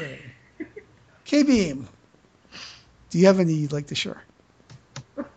Okay. 0.00 0.20
K 1.24 1.42
Beam. 1.42 1.88
Do 3.10 3.18
you 3.18 3.26
have 3.26 3.40
any 3.40 3.52
you'd 3.52 3.72
like 3.72 3.88
to 3.88 3.96
share? 3.96 4.22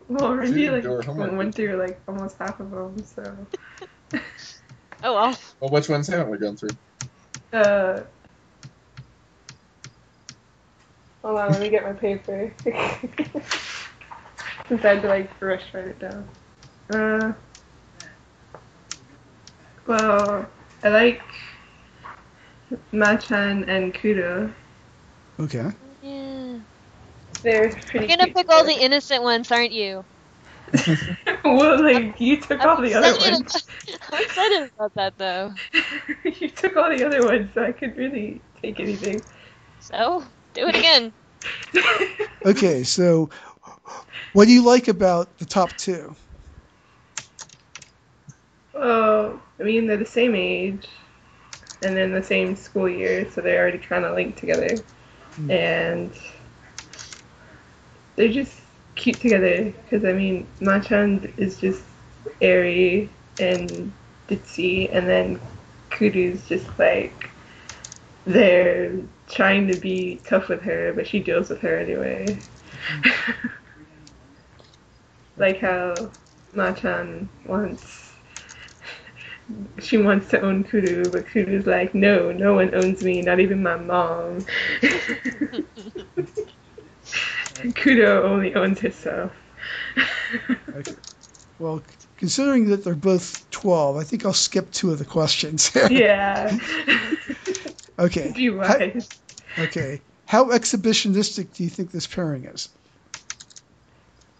Well, 0.07 0.35
Randy 0.35 0.65
Dude, 0.65 0.85
like 0.85 1.17
went 1.17 1.55
through 1.55 1.77
like 1.77 1.99
almost 2.07 2.37
half 2.37 2.59
of 2.59 2.69
them, 2.69 3.03
so. 3.03 3.47
Oh 5.03 5.15
well. 5.15 5.35
Well, 5.59 5.71
which 5.71 5.89
ones 5.89 6.05
haven't 6.07 6.29
we 6.29 6.37
gone 6.37 6.55
through? 6.55 6.69
Uh. 7.51 8.01
Hold 11.23 11.39
on, 11.39 11.51
let 11.51 11.59
me 11.59 11.69
get 11.69 11.83
my 11.83 11.93
paper. 11.93 12.53
Since 14.69 14.85
I 14.85 14.93
had 14.93 15.01
to 15.01 15.07
like 15.07 15.41
rush 15.41 15.63
write 15.73 15.87
it 15.87 15.97
down. 15.97 16.29
Uh. 16.91 17.33
Well, 19.87 20.47
I 20.83 20.89
like 20.89 21.23
Machan 22.91 23.69
and 23.69 23.93
Kudo. 23.93 24.53
Okay. 25.39 25.69
Yeah. 26.01 26.59
They're 27.43 27.69
pretty. 27.69 28.05
You're 28.07 28.07
gonna 28.17 28.25
cute 28.25 28.35
pick 28.35 28.49
all 28.51 28.65
the 28.65 28.73
innocent 28.73 29.23
ones, 29.23 29.51
aren't 29.51 29.71
you? 29.71 30.03
well, 31.43 31.81
like 31.83 32.19
you 32.19 32.37
took 32.37 32.63
all 32.63 32.81
the 32.81 32.93
other 32.93 33.17
ones. 33.19 33.39
about- 33.41 33.63
I'm 34.13 34.21
excited 34.21 34.71
about 34.77 34.93
that 34.95 35.17
though. 35.17 35.53
you 36.39 36.49
took 36.49 36.77
all 36.77 36.89
the 36.89 37.05
other 37.05 37.25
ones, 37.25 37.49
so 37.53 37.63
I 37.63 37.71
could 37.71 37.97
really 37.97 38.41
take 38.61 38.79
anything. 38.79 39.21
So 39.79 40.23
do 40.53 40.67
it 40.67 40.75
again. 40.75 41.13
Okay, 42.43 42.83
so 42.83 43.29
what 44.33 44.45
do 44.45 44.51
you 44.51 44.63
like 44.63 44.87
about 44.87 45.37
the 45.37 45.45
top 45.45 45.77
two? 45.77 46.15
Well, 48.73 49.39
I 49.59 49.63
mean, 49.63 49.85
they're 49.85 49.97
the 49.97 50.05
same 50.05 50.33
age, 50.33 50.87
and 51.83 51.95
then 51.95 52.11
the 52.11 52.23
same 52.23 52.55
school 52.55 52.87
year, 52.87 53.29
so 53.31 53.41
they're 53.41 53.61
already 53.61 53.77
kind 53.77 54.05
of 54.05 54.15
linked 54.15 54.37
together. 54.37 54.75
Hmm. 55.35 55.51
And 55.51 56.11
they're 58.15 58.31
just 58.31 58.59
cute 58.95 59.19
together, 59.19 59.73
because, 59.83 60.05
I 60.05 60.13
mean, 60.13 60.47
Machan 60.59 61.33
is 61.37 61.59
just 61.59 61.83
airy 62.41 63.09
and 63.39 63.91
ditzy, 64.27 64.89
and 64.91 65.07
then 65.07 65.39
Kudo's 65.89 66.47
just 66.47 66.67
like, 66.77 67.29
they're 68.25 68.93
trying 69.27 69.67
to 69.67 69.79
be 69.79 70.21
tough 70.25 70.49
with 70.49 70.61
her, 70.61 70.93
but 70.93 71.07
she 71.07 71.19
deals 71.19 71.49
with 71.49 71.59
her 71.61 71.77
anyway. 71.77 72.37
like 75.37 75.59
how 75.59 75.95
Machan 76.53 77.29
wants 77.45 78.10
she 79.79 79.97
wants 79.97 80.29
to 80.29 80.41
own 80.41 80.63
Kudo, 80.63 81.11
but 81.11 81.25
Kudo's 81.27 81.65
like, 81.65 81.93
no, 81.93 82.31
no 82.31 82.53
one 82.53 82.73
owns 82.73 83.03
me, 83.03 83.21
not 83.21 83.39
even 83.39 83.61
my 83.61 83.75
mom. 83.75 84.45
Kudo 87.55 88.23
only 88.23 88.55
owns 88.55 88.79
himself. 88.79 89.31
Okay. 90.75 90.95
Well, 91.59 91.83
considering 92.17 92.69
that 92.69 92.83
they're 92.83 92.95
both 92.95 93.49
12, 93.51 93.97
I 93.97 94.03
think 94.03 94.25
I'll 94.25 94.33
skip 94.33 94.71
two 94.71 94.91
of 94.91 94.99
the 94.99 95.05
questions. 95.05 95.71
yeah. 95.89 96.57
okay. 97.99 98.31
Be 98.35 98.49
wise. 98.49 99.07
Okay. 99.59 100.01
How 100.25 100.45
exhibitionistic 100.45 101.53
do 101.53 101.63
you 101.63 101.69
think 101.69 101.91
this 101.91 102.07
pairing 102.07 102.45
is? 102.45 102.69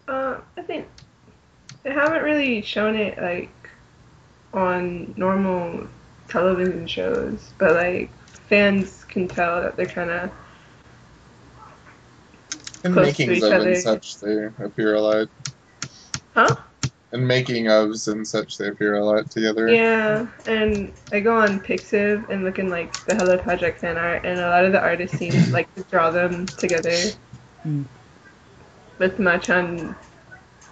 Uh, 0.08 0.38
I 0.56 0.62
think 0.62 0.88
they 1.82 1.92
haven't 1.92 2.22
really 2.22 2.62
shown 2.62 2.96
it 2.96 3.20
like 3.20 3.61
on 4.52 5.14
normal 5.16 5.86
television 6.28 6.86
shows, 6.86 7.52
but 7.58 7.74
like 7.74 8.10
fans 8.48 9.04
can 9.04 9.28
tell 9.28 9.60
that 9.62 9.76
they're 9.76 9.86
kind 9.86 10.10
of 10.10 10.30
In 12.84 12.92
Close 12.92 13.16
to 13.16 13.26
makings 13.26 13.38
each 13.38 13.42
of 13.44 13.52
other. 13.52 13.68
and 13.72 13.78
such, 13.78 14.18
they 14.20 14.46
appear 14.64 14.94
a 14.94 15.00
lot. 15.00 15.28
huh? 16.34 16.56
In 17.12 17.26
making 17.26 17.66
ofs 17.66 18.10
and 18.10 18.26
such, 18.26 18.56
they 18.56 18.68
appear 18.68 18.94
a 18.94 19.04
lot 19.04 19.30
together. 19.30 19.68
Yeah, 19.68 20.26
and 20.46 20.92
I 21.12 21.20
go 21.20 21.36
on 21.36 21.60
Pixiv 21.60 22.28
and 22.30 22.42
look 22.42 22.58
in 22.58 22.70
like 22.70 22.92
the 23.04 23.14
Hello 23.14 23.36
Project 23.36 23.80
fan 23.80 23.98
art, 23.98 24.24
and 24.24 24.40
a 24.40 24.48
lot 24.48 24.64
of 24.64 24.72
the 24.72 24.80
artists 24.80 25.18
seem 25.18 25.32
like 25.52 25.72
to 25.74 25.82
draw 25.84 26.10
them 26.10 26.46
together. 26.46 26.96
Hmm. 27.62 27.82
With 28.98 29.18
Machan 29.18 29.94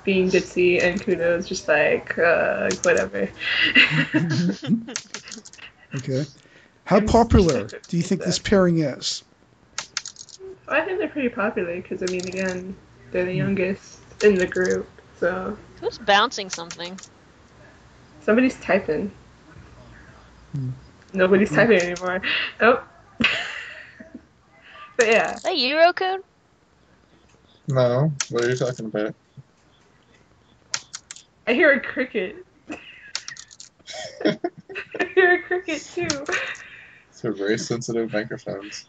being 0.04 0.28
ditzy 0.28 0.82
and 0.82 1.00
Kudo's 1.00 1.48
just 1.48 1.68
like 1.68 2.18
uh, 2.18 2.70
whatever. 2.82 3.28
Okay. 5.94 6.24
How 6.84 7.00
popular 7.00 7.68
do 7.88 7.96
you 7.96 8.02
think 8.02 8.22
this 8.22 8.38
pairing 8.44 8.78
is? 8.78 9.22
I 10.68 10.82
think 10.82 10.98
they're 10.98 11.08
pretty 11.08 11.28
popular 11.28 11.76
because 11.76 12.02
I 12.02 12.06
mean, 12.06 12.26
again, 12.26 12.76
they're 13.10 13.24
the 13.24 13.34
youngest 13.34 13.98
in 14.22 14.36
the 14.36 14.46
group, 14.46 14.88
so 15.18 15.56
Who's 15.80 15.98
bouncing 15.98 16.48
something? 16.50 16.98
somebody's 18.22 18.58
typing. 18.60 19.10
Hmm. 20.52 20.70
Nobody's 21.12 21.50
typing 21.50 21.80
anymore. 21.80 22.22
Oh. 22.60 22.84
but 24.96 25.06
yeah, 25.08 25.36
Is 25.36 25.42
that 25.42 25.56
you, 25.56 25.76
Roku? 25.76 26.18
No, 27.66 28.12
what 28.30 28.44
are 28.44 28.48
you 28.48 28.56
talking 28.56 28.86
about? 28.86 29.14
I 31.46 31.54
hear 31.54 31.72
a 31.72 31.80
cricket. 31.80 32.36
I 34.24 34.38
hear 35.14 35.34
a 35.34 35.42
cricket 35.42 35.82
too. 35.94 36.08
They're 37.22 37.32
very 37.32 37.58
sensitive 37.58 38.12
microphones. 38.12 38.86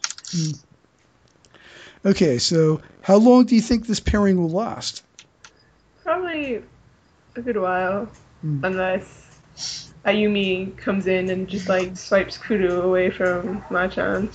Okay, 2.05 2.37
so 2.37 2.81
how 3.01 3.17
long 3.17 3.45
do 3.45 3.55
you 3.55 3.61
think 3.61 3.85
this 3.87 3.99
pairing 3.99 4.37
will 4.37 4.49
last? 4.49 5.03
Probably 6.03 6.61
a 7.35 7.41
good 7.41 7.57
while, 7.57 8.05
Hmm. 8.41 8.63
unless 8.63 9.39
Ayumi 10.05 10.75
comes 10.77 11.07
in 11.07 11.29
and 11.29 11.47
just 11.47 11.69
like 11.69 11.95
swipes 11.95 12.37
Kudo 12.37 12.83
away 12.83 13.09
from 13.11 13.63
Machan, 13.69 14.29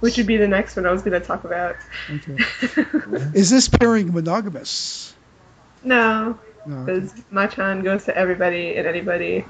which 0.00 0.16
would 0.16 0.26
be 0.26 0.36
the 0.36 0.48
next 0.48 0.76
one 0.76 0.86
I 0.86 0.92
was 0.92 1.02
gonna 1.02 1.20
talk 1.20 1.44
about. 1.44 1.76
Okay. 2.10 2.38
Is 3.34 3.50
this 3.50 3.68
pairing 3.68 4.12
monogamous? 4.14 5.14
no, 5.82 6.38
No. 6.66 6.84
because 6.84 7.12
Machan 7.30 7.82
goes 7.82 8.04
to 8.04 8.16
everybody 8.16 8.76
and 8.76 8.86
anybody. 8.86 9.44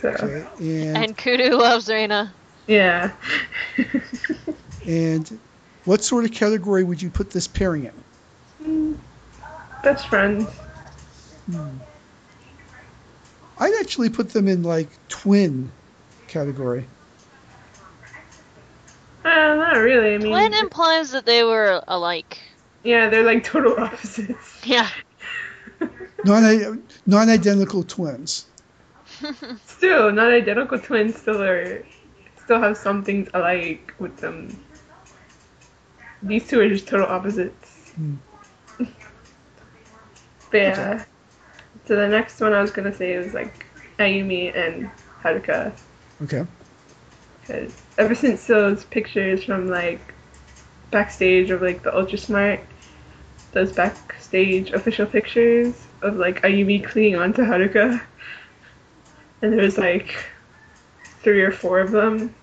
So 0.00 0.08
Okay. 0.10 0.46
And 0.86 0.96
And 0.96 1.18
Kudo 1.18 1.58
loves 1.58 1.88
Reina. 1.88 2.32
yeah. 2.66 3.10
and 4.86 5.38
what 5.84 6.02
sort 6.02 6.24
of 6.24 6.32
category 6.32 6.84
would 6.84 7.00
you 7.02 7.10
put 7.10 7.30
this 7.30 7.46
pairing 7.46 7.84
in? 7.86 7.92
Mm, 8.64 8.98
Best 9.82 10.08
friends. 10.08 10.46
I'd 13.58 13.74
actually 13.80 14.08
put 14.08 14.30
them 14.30 14.48
in 14.48 14.62
like 14.62 14.88
twin 15.08 15.70
category. 16.28 16.86
Uh, 19.24 19.28
not 19.28 19.76
really. 19.76 20.14
I 20.14 20.18
mean, 20.18 20.30
Twin 20.32 20.54
implies 20.54 21.10
that 21.10 21.26
they 21.26 21.44
were 21.44 21.82
alike. 21.88 22.38
yeah, 22.84 23.08
they're 23.10 23.22
like 23.24 23.44
total 23.44 23.74
opposites. 23.78 24.60
Yeah. 24.64 24.88
Non 26.24 26.82
non-identical 27.06 27.82
twins. 27.84 28.46
Still, 29.66 30.12
not 30.12 30.32
identical 30.32 30.78
twins. 30.78 31.16
Still 31.16 31.42
are, 31.42 31.84
still 32.44 32.60
have 32.60 32.76
some 32.76 33.02
things 33.04 33.28
alike 33.34 33.94
with 33.98 34.16
them. 34.18 34.62
These 36.22 36.48
two 36.48 36.60
are 36.60 36.68
just 36.68 36.86
total 36.86 37.06
opposites. 37.06 37.92
Hmm. 37.96 38.14
but 40.50 40.58
yeah. 40.58 41.04
So 41.86 41.96
the 41.96 42.08
next 42.08 42.40
one 42.40 42.52
I 42.52 42.60
was 42.60 42.70
gonna 42.70 42.94
say 42.94 43.16
was 43.18 43.34
like 43.34 43.66
Ayumi 43.98 44.54
and 44.56 44.90
Haruka, 45.22 45.72
Okay. 46.22 46.46
because 47.40 47.72
ever 47.98 48.14
since 48.14 48.46
those 48.46 48.84
pictures 48.84 49.44
from 49.44 49.68
like 49.68 50.14
backstage 50.90 51.50
of 51.50 51.62
like 51.62 51.82
the 51.82 51.94
Ultra 51.96 52.18
Smart, 52.18 52.60
those 53.52 53.72
backstage 53.72 54.70
official 54.70 55.06
pictures 55.06 55.74
of 56.02 56.16
like 56.16 56.42
Ayumi 56.42 56.84
clinging 56.84 57.16
onto 57.16 57.42
Haruka, 57.42 58.00
and 59.42 59.52
there 59.52 59.62
was 59.62 59.78
like 59.78 60.14
three 61.22 61.42
or 61.42 61.52
four 61.52 61.80
of 61.80 61.90
them, 61.90 62.34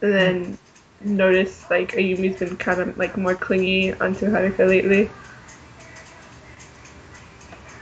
and 0.00 0.12
then 0.12 0.58
noticed 1.00 1.70
like 1.70 1.92
Ayumi's 1.92 2.38
been 2.38 2.56
kind 2.56 2.80
of 2.80 2.96
like 2.96 3.16
more 3.16 3.34
clingy 3.34 3.92
onto 3.94 4.26
Haruka 4.26 4.68
lately, 4.68 5.10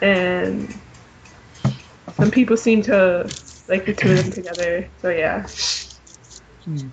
and 0.00 0.75
some 2.17 2.31
people 2.31 2.56
seem 2.56 2.82
to 2.82 3.29
like 3.69 3.87
the 3.87 3.94
two 3.94 4.11
of 4.11 4.17
them 4.23 4.32
together. 4.32 4.88
So 5.00 5.11
yeah. 5.11 5.47
Hmm. 6.64 6.88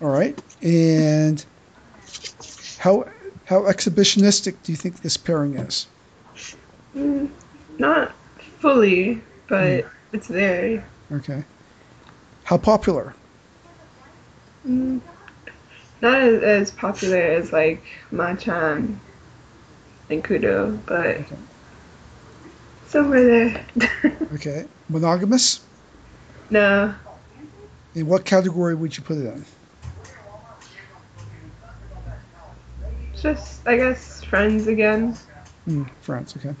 All 0.00 0.10
right. 0.10 0.42
And 0.62 1.44
how 2.82 3.04
how 3.44 3.60
exhibitionistic 3.62 4.60
do 4.64 4.72
you 4.72 4.76
think 4.76 5.00
this 5.02 5.16
pairing 5.16 5.54
is? 5.54 5.86
Mm, 6.96 7.30
not 7.78 8.10
fully, 8.58 9.22
but 9.48 9.86
it's 10.12 10.26
there. 10.26 10.84
Okay. 11.12 11.44
How 12.44 12.58
popular? 12.58 13.14
Mm, 14.66 15.00
not 16.00 16.20
as, 16.20 16.42
as 16.42 16.70
popular 16.72 17.18
as 17.18 17.52
like 17.52 17.84
Machan 18.10 19.00
and 20.10 20.24
Kudo, 20.24 20.76
but 20.86 21.06
Okay. 21.20 21.36
somewhere 22.88 23.24
there. 23.24 23.66
Okay. 24.34 24.64
Monogamous? 24.88 25.60
no, 26.50 26.94
In 27.94 28.06
what 28.06 28.24
category 28.24 28.74
would 28.74 28.96
you 28.96 29.02
put 29.04 29.18
it 29.18 29.26
in? 29.26 29.44
Just 33.22 33.66
I 33.66 33.76
guess 33.76 34.22
friends 34.24 34.66
again. 34.66 35.16
Hmm, 35.64 35.84
friends, 36.00 36.36
okay. 36.36 36.54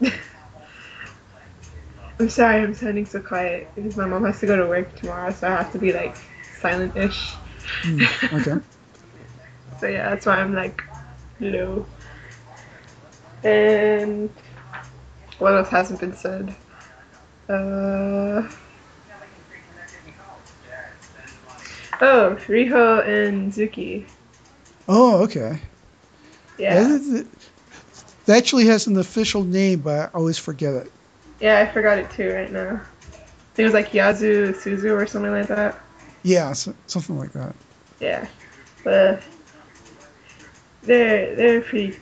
I'm 2.20 2.28
sorry 2.28 2.60
I'm 2.60 2.74
sounding 2.74 3.06
so 3.06 3.20
quiet 3.20 3.72
because 3.74 3.96
my 3.96 4.06
mom 4.06 4.24
has 4.24 4.38
to 4.40 4.46
go 4.46 4.56
to 4.56 4.66
work 4.66 4.94
tomorrow, 4.96 5.32
so 5.32 5.48
I 5.48 5.50
have 5.52 5.72
to 5.72 5.78
be 5.78 5.92
like 5.92 6.14
silent-ish. 6.60 7.34
Hmm, 7.82 8.02
okay. 8.34 8.56
So 9.80 9.88
yeah, 9.88 10.10
that's 10.10 10.24
why 10.24 10.36
I'm 10.36 10.54
like 10.54 10.82
low. 11.40 11.84
And 13.42 14.30
what 15.38 15.52
else 15.52 15.68
hasn't 15.68 15.98
been 16.00 16.14
said? 16.14 16.54
Uh 17.48 18.48
Oh, 22.00 22.36
Riho 22.46 23.06
and 23.06 23.52
Zuki. 23.52 24.06
Oh, 24.88 25.22
okay. 25.24 25.58
Yeah. 26.58 26.82
That, 26.82 27.26
that 28.26 28.36
actually 28.36 28.66
has 28.66 28.86
an 28.86 28.96
official 28.96 29.44
name, 29.44 29.80
but 29.80 30.10
I 30.14 30.16
always 30.16 30.38
forget 30.38 30.74
it. 30.74 30.92
Yeah, 31.40 31.60
I 31.60 31.72
forgot 31.72 31.98
it 31.98 32.10
too 32.10 32.32
right 32.32 32.50
now. 32.50 32.80
I 32.80 33.56
think 33.56 33.58
it 33.58 33.64
was 33.64 33.74
like 33.74 33.92
Yazu 33.92 34.54
Suzu 34.54 34.92
or 34.96 35.06
something 35.06 35.30
like 35.30 35.48
that. 35.48 35.80
Yeah, 36.22 36.52
so, 36.52 36.74
something 36.86 37.18
like 37.18 37.32
that. 37.32 37.54
Yeah. 38.00 38.26
But 38.82 39.22
they're 40.82 41.34
they're 41.34 41.60
pretty 41.60 41.98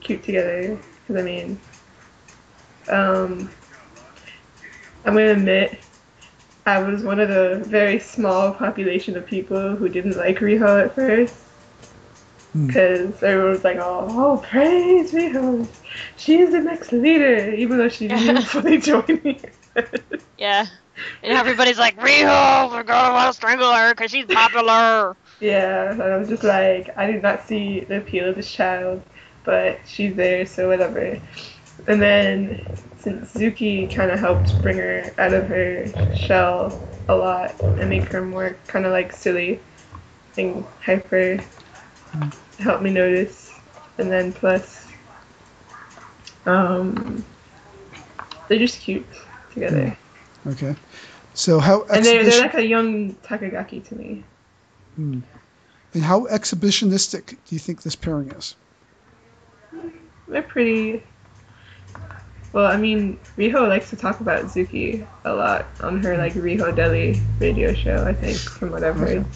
cute 0.00 0.22
together. 0.22 0.78
Cause 1.06 1.16
I 1.16 1.22
mean, 1.22 1.60
um, 2.88 3.50
I'm 5.04 5.14
gonna 5.14 5.32
admit, 5.32 5.78
I 6.64 6.78
was 6.78 7.02
one 7.02 7.20
of 7.20 7.28
the 7.28 7.62
very 7.66 7.98
small 7.98 8.52
population 8.52 9.16
of 9.16 9.26
people 9.26 9.76
who 9.76 9.88
didn't 9.88 10.16
like 10.16 10.38
Riho 10.38 10.84
at 10.84 10.94
first. 10.94 11.34
Hmm. 12.56 12.66
Because 12.68 13.22
everyone 13.22 13.50
was 13.50 13.64
like, 13.64 13.76
oh, 13.76 14.06
oh, 14.08 14.38
praise 14.38 15.12
Riho. 15.12 15.68
She's 16.16 16.52
the 16.52 16.60
next 16.60 16.90
leader, 16.90 17.52
even 17.52 17.76
though 17.76 17.90
she 17.90 18.08
didn't 18.08 18.42
fully 18.46 18.78
join 18.78 19.20
me. 19.22 19.40
Yeah. 20.38 20.66
And 21.22 21.32
everybody's 21.38 21.78
like, 21.78 21.98
Riho, 21.98 22.70
we're 22.70 22.82
gonna 22.82 23.12
want 23.12 23.30
to 23.30 23.36
strangle 23.36 23.72
her 23.72 23.94
because 23.94 24.10
she's 24.10 24.24
popular. 24.26 25.16
Yeah, 25.40 25.92
and 25.92 26.02
I 26.02 26.16
was 26.16 26.28
just 26.28 26.44
like, 26.44 26.96
I 26.96 27.10
did 27.10 27.22
not 27.22 27.46
see 27.46 27.80
the 27.80 27.98
appeal 27.98 28.28
of 28.30 28.36
this 28.36 28.50
child, 28.50 29.02
but 29.44 29.80
she's 29.86 30.14
there, 30.14 30.46
so 30.46 30.68
whatever. 30.68 31.20
And 31.86 32.00
then, 32.00 32.66
since 32.98 33.34
Zuki 33.34 33.92
kind 33.94 34.10
of 34.10 34.18
helped 34.18 34.60
bring 34.62 34.78
her 34.78 35.12
out 35.18 35.34
of 35.34 35.46
her 35.48 35.86
shell 36.14 36.82
a 37.08 37.14
lot 37.14 37.60
and 37.60 37.90
make 37.90 38.04
her 38.12 38.22
more 38.22 38.56
kind 38.66 38.86
of 38.86 38.92
like 38.92 39.12
silly 39.12 39.60
and 40.38 40.64
hyper, 40.82 41.38
helped 42.58 42.82
me 42.82 42.90
notice. 42.90 43.52
And 43.98 44.10
then 44.10 44.32
plus, 44.32 44.86
um, 46.44 47.24
they're 48.48 48.58
just 48.58 48.80
cute 48.80 49.06
together. 49.52 49.96
Okay. 50.46 50.76
So 51.34 51.58
how 51.58 51.82
And 51.84 52.04
they're, 52.04 52.24
they're 52.24 52.40
like 52.40 52.54
a 52.54 52.66
young 52.66 53.14
Takagaki 53.16 53.86
to 53.88 53.94
me. 53.94 54.24
Hmm. 54.96 55.20
and 55.92 56.02
how 56.02 56.24
exhibitionistic 56.28 57.26
do 57.26 57.54
you 57.54 57.58
think 57.58 57.82
this 57.82 57.94
pairing 57.94 58.30
is? 58.30 58.56
They're 60.26 60.42
pretty. 60.42 61.02
Well, 62.52 62.66
I 62.66 62.78
mean, 62.78 63.18
Riho 63.36 63.68
likes 63.68 63.90
to 63.90 63.96
talk 63.96 64.20
about 64.20 64.46
Zuki 64.46 65.06
a 65.26 65.34
lot 65.34 65.66
on 65.80 66.02
her 66.02 66.16
like 66.16 66.32
Riho 66.32 66.74
Deli 66.74 67.20
radio 67.38 67.74
show. 67.74 68.06
I 68.06 68.14
think, 68.14 68.38
from 68.38 68.70
what 68.70 68.82
I've 68.82 68.96
heard. 68.96 69.18
How 69.18 69.28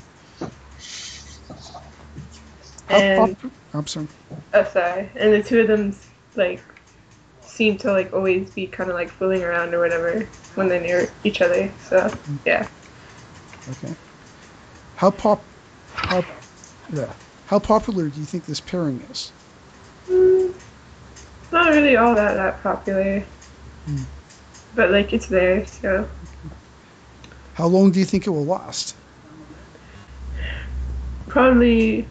And 2.91 3.37
pop- 3.41 3.53
I'm 3.75 3.87
sorry. 3.87 4.09
oh, 4.55 4.65
sorry. 4.65 5.09
And 5.17 5.33
the 5.33 5.43
two 5.43 5.61
of 5.61 5.69
them 5.69 5.95
like 6.37 6.61
seem 7.43 7.77
to 7.79 7.93
like 7.93 8.13
always 8.13 8.51
be 8.51 8.67
kind 8.67 8.91
of 8.91 8.97
like 8.97 9.11
fooling 9.11 9.43
around 9.43 9.75
or 9.75 9.81
whatever 9.81 10.27
when 10.55 10.69
they're 10.69 10.81
near 10.81 11.13
each 11.25 11.43
other. 11.43 11.73
So 11.89 12.11
yeah, 12.47 12.69
Okay. 13.69 13.95
How 14.97 15.11
pop? 15.11 15.43
How? 15.93 16.25
Yeah. 16.93 17.13
How 17.47 17.59
popular 17.59 18.09
do 18.09 18.19
you 18.19 18.27
think 18.27 18.45
this 18.45 18.61
pairing 18.61 19.01
is? 19.03 19.33
mm, 20.09 20.53
not 21.53 21.71
really 21.71 21.97
all 21.97 22.15
that 22.15 22.35
that 22.35 22.63
popular. 22.63 23.25
Hmm. 23.87 23.97
But 24.75 24.91
like 24.91 25.13
it's 25.13 25.27
there, 25.27 25.67
so 25.67 26.09
How 27.55 27.67
long 27.67 27.91
do 27.91 27.99
you 27.99 28.05
think 28.07 28.27
it 28.27 28.31
will 28.31 28.45
last? 28.45 28.95
Probably 31.29 32.07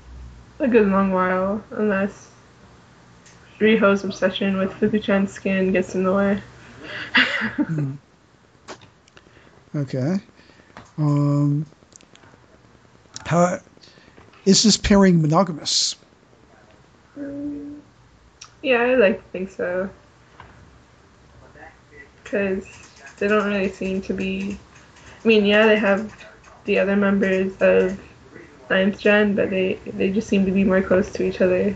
a 0.59 0.67
good 0.67 0.87
long 0.87 1.11
while, 1.11 1.63
unless 1.71 2.29
Riho's 3.59 4.03
obsession 4.03 4.57
with 4.57 4.71
Fukuchan's 4.73 5.31
skin 5.33 5.71
gets 5.71 5.95
in 5.95 6.03
the 6.03 6.13
way. 6.13 6.41
Hmm. 7.13 7.93
Okay. 9.75 10.17
Um. 10.97 11.65
How 13.25 13.59
is 14.45 14.63
this 14.63 14.75
pairing 14.75 15.21
monogamous? 15.21 15.95
Um, 17.15 17.81
yeah, 18.63 18.81
I 18.81 18.95
like 18.95 19.17
to 19.17 19.29
think 19.29 19.51
so. 19.51 19.89
Because 22.23 22.65
they 23.17 23.27
don't 23.27 23.45
really 23.45 23.69
seem 23.69 24.01
to 24.01 24.13
be. 24.13 24.57
I 25.23 25.27
mean, 25.27 25.45
yeah, 25.45 25.67
they 25.67 25.75
have 25.75 26.15
the 26.65 26.79
other 26.79 26.95
members 26.95 27.53
of 27.61 27.99
Ninth 28.69 28.99
Gen, 28.99 29.35
but 29.35 29.49
they 29.49 29.79
they 29.85 30.11
just 30.11 30.27
seem 30.27 30.45
to 30.45 30.51
be 30.51 30.63
more 30.63 30.81
close 30.81 31.11
to 31.13 31.23
each 31.23 31.41
other. 31.41 31.75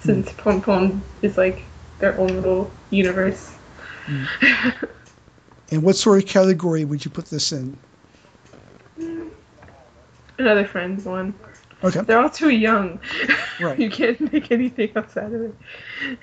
Since 0.00 0.30
hmm. 0.30 0.36
Pon 0.40 0.60
Pon 0.60 1.02
is 1.22 1.36
like 1.38 1.62
their 1.98 2.18
own 2.18 2.28
little 2.28 2.70
universe. 2.90 3.52
Hmm. 4.06 4.24
And 5.70 5.82
what 5.82 5.96
sort 5.96 6.22
of 6.22 6.28
category 6.28 6.84
would 6.84 7.04
you 7.04 7.10
put 7.10 7.26
this 7.30 7.50
in? 7.52 7.76
Hmm. 8.98 9.28
Another 10.38 10.66
friends 10.66 11.04
one. 11.04 11.34
Okay. 11.82 12.00
They're 12.00 12.18
all 12.20 12.30
too 12.30 12.50
young. 12.50 12.98
Right. 13.60 13.78
you 13.78 13.90
can't 13.90 14.32
make 14.32 14.50
anything 14.50 14.90
else 14.96 15.16
out 15.16 15.32
of 15.32 15.42
it. 15.42 15.54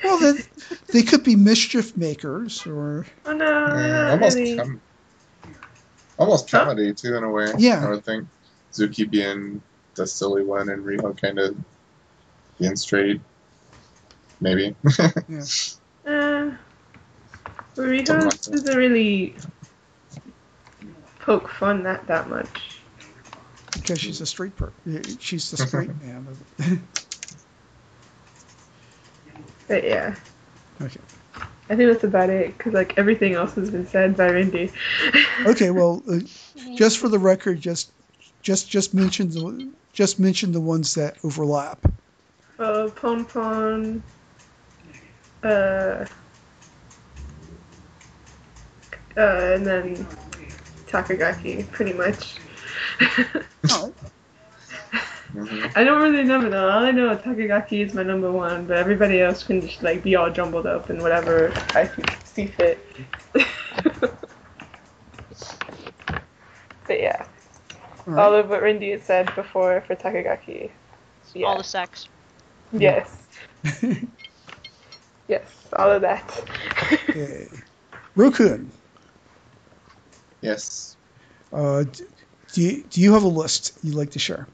Well, 0.03 0.19
then 0.19 0.37
they 0.91 1.03
could 1.03 1.23
be 1.23 1.35
mischief 1.35 1.95
makers, 1.95 2.65
or 2.65 3.05
Oh 3.25 3.33
no, 3.33 3.45
Yeah, 3.45 4.11
almost 4.11 4.37
really. 4.37 4.57
com- 4.57 4.81
almost 6.17 6.49
Huh? 6.49 6.59
comedy 6.59 6.93
too 6.93 7.15
in 7.15 7.23
a 7.23 7.29
way. 7.29 7.51
Yeah. 7.57 7.85
I 7.85 7.89
would 7.89 8.03
think 8.05 8.27
Zuki 8.73 9.09
being 9.09 9.61
the 9.95 10.07
silly 10.07 10.43
one 10.43 10.69
and 10.69 10.83
Riho 10.85 11.19
kind 11.19 11.39
of 11.39 11.55
being 12.59 12.75
straight. 12.75 13.21
Maybe. 14.39 14.75
Uh, 16.03 16.51
Rita 17.77 18.05
Something 18.07 18.25
like 18.27 18.41
that. 18.41 18.51
doesn't 18.51 18.75
really 18.75 19.35
poke 21.19 21.47
fun 21.47 21.83
that 21.83 22.05
that 22.07 22.27
much. 22.29 22.81
because 23.73 23.99
she's 23.99 24.19
a 24.19 24.25
straight 24.25 24.55
per, 24.55 24.73
she's 25.19 25.51
the 25.51 25.57
straight 25.67 25.89
man. 26.01 26.27
But 29.67 29.83
yeah, 29.85 30.15
Okay. 30.81 30.99
I 31.69 31.75
think 31.75 31.89
that's 31.91 32.03
about 32.03 32.29
it. 32.29 32.57
Cause 32.57 32.73
like 32.73 32.97
everything 32.97 33.33
else 33.35 33.53
has 33.55 33.69
been 33.69 33.87
said 33.87 34.17
by 34.17 34.27
Rindy. 34.27 34.71
Okay. 35.45 35.71
Well, 35.71 36.03
uh, 36.09 36.19
just 36.75 36.97
for 36.97 37.07
the 37.07 37.19
record, 37.19 37.61
just 37.61 37.93
just 38.41 38.69
just 38.69 38.93
mention 38.93 39.29
the 39.29 39.69
just 39.93 40.19
mention 40.19 40.51
the 40.51 40.61
ones 40.61 40.93
that 40.95 41.17
overlap. 41.23 41.85
uh, 42.59 42.89
Pon 42.95 43.25
Pon. 43.25 44.03
Uh. 45.43 46.05
Uh, 49.17 49.53
and 49.55 49.65
then 49.65 50.07
Takagaki, 50.87 51.69
pretty 51.71 51.91
much. 51.93 52.35
Oh. 53.69 53.93
I 55.75 55.83
don't 55.83 56.01
really 56.01 56.23
know 56.23 56.49
though. 56.49 56.69
All 56.69 56.83
I 56.83 56.91
know 56.91 57.11
is 57.11 57.19
Takagaki 57.19 57.85
is 57.85 57.93
my 57.93 58.03
number 58.03 58.31
one, 58.31 58.65
but 58.65 58.77
everybody 58.77 59.21
else 59.21 59.43
can 59.43 59.61
just 59.61 59.81
like 59.81 60.03
be 60.03 60.15
all 60.15 60.29
jumbled 60.29 60.65
up 60.65 60.89
and 60.89 61.01
whatever 61.01 61.51
I 61.73 61.87
see- 61.87 62.03
see 62.25 62.47
fit. 62.47 62.85
but 63.33 64.13
yeah, 66.89 67.25
all 68.17 68.19
all 68.19 68.31
right. 68.33 68.39
of 68.39 68.49
what 68.49 68.61
Rindy 68.61 68.91
had 68.91 69.03
said 69.03 69.33
before 69.35 69.81
for 69.87 69.95
Takagaki. 69.95 70.71
Yeah. 71.33 71.47
All 71.47 71.57
the 71.57 71.63
sex. 71.63 72.07
yes. 72.73 73.27
yes, 75.27 75.67
all 75.77 75.91
of 75.91 76.01
that. 76.01 76.43
Okay. 77.09 77.47
Rokun, 78.17 78.71
Yes. 80.41 80.97
uh, 81.53 81.83
do 82.53 82.61
you, 82.61 82.83
do 82.83 83.01
you 83.01 83.13
have 83.13 83.23
a 83.23 83.27
list 83.27 83.73
you'd 83.83 83.95
like 83.95 84.11
to 84.11 84.19
share? 84.19 84.47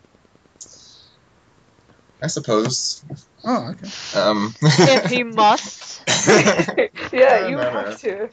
I 2.21 2.27
suppose. 2.27 3.03
Oh, 3.43 3.71
okay. 3.71 4.19
Um, 4.19 4.53
if 4.61 5.09
he 5.09 5.23
must. 5.23 6.01
yeah, 7.13 7.47
you 7.47 7.55
No, 7.55 7.63
no, 7.63 7.71
have 7.71 8.01
to. 8.01 8.29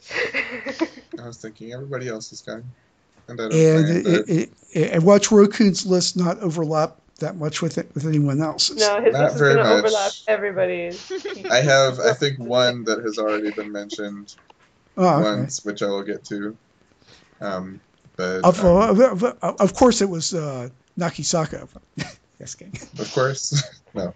I 1.21 1.27
was 1.27 1.41
thinking 1.41 1.71
everybody 1.73 2.07
else 2.09 2.31
is 2.31 2.41
gone, 2.41 2.63
and 3.27 3.39
I 3.41 3.43
And 3.45 3.89
it, 3.89 4.29
it, 4.29 4.49
it, 4.73 4.91
and 4.93 5.03
watch 5.03 5.31
Rokun's 5.31 5.85
list 5.85 6.17
not 6.17 6.39
overlap 6.39 6.97
that 7.19 7.37
much 7.37 7.61
with 7.61 7.77
it 7.77 7.89
with 7.95 8.05
anyone 8.05 8.41
else's. 8.41 8.77
no, 8.79 9.01
his 9.01 9.13
Not 9.13 9.23
list 9.23 9.35
is 9.35 9.41
gonna 9.41 9.69
overlap 9.69 10.11
everybody's. 10.27 11.11
I 11.51 11.61
have, 11.61 11.99
I 11.99 12.13
think, 12.13 12.39
one 12.39 12.83
that 12.85 13.01
has 13.03 13.17
already 13.17 13.51
been 13.51 13.71
mentioned 13.71 14.33
Oh, 14.97 15.19
okay. 15.19 15.23
once, 15.23 15.63
which 15.63 15.81
I 15.81 15.87
will 15.87 16.03
get 16.03 16.23
to. 16.25 16.57
Um, 17.41 17.81
but 18.17 18.45
Of, 18.45 18.59
um, 18.61 18.65
uh, 18.65 19.09
of, 19.11 19.23
of- 19.23 19.55
of 19.59 19.73
course, 19.73 20.01
it 20.01 20.09
was 20.09 20.33
uh, 20.33 20.69
Nakisaka. 20.99 21.67
yes, 22.39 22.55
gang. 22.55 22.73
of 22.99 23.11
course, 23.13 23.61
no, 23.93 24.13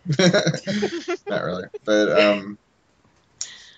not 1.30 1.44
really. 1.44 1.64
But 1.86 2.12
um, 2.12 2.58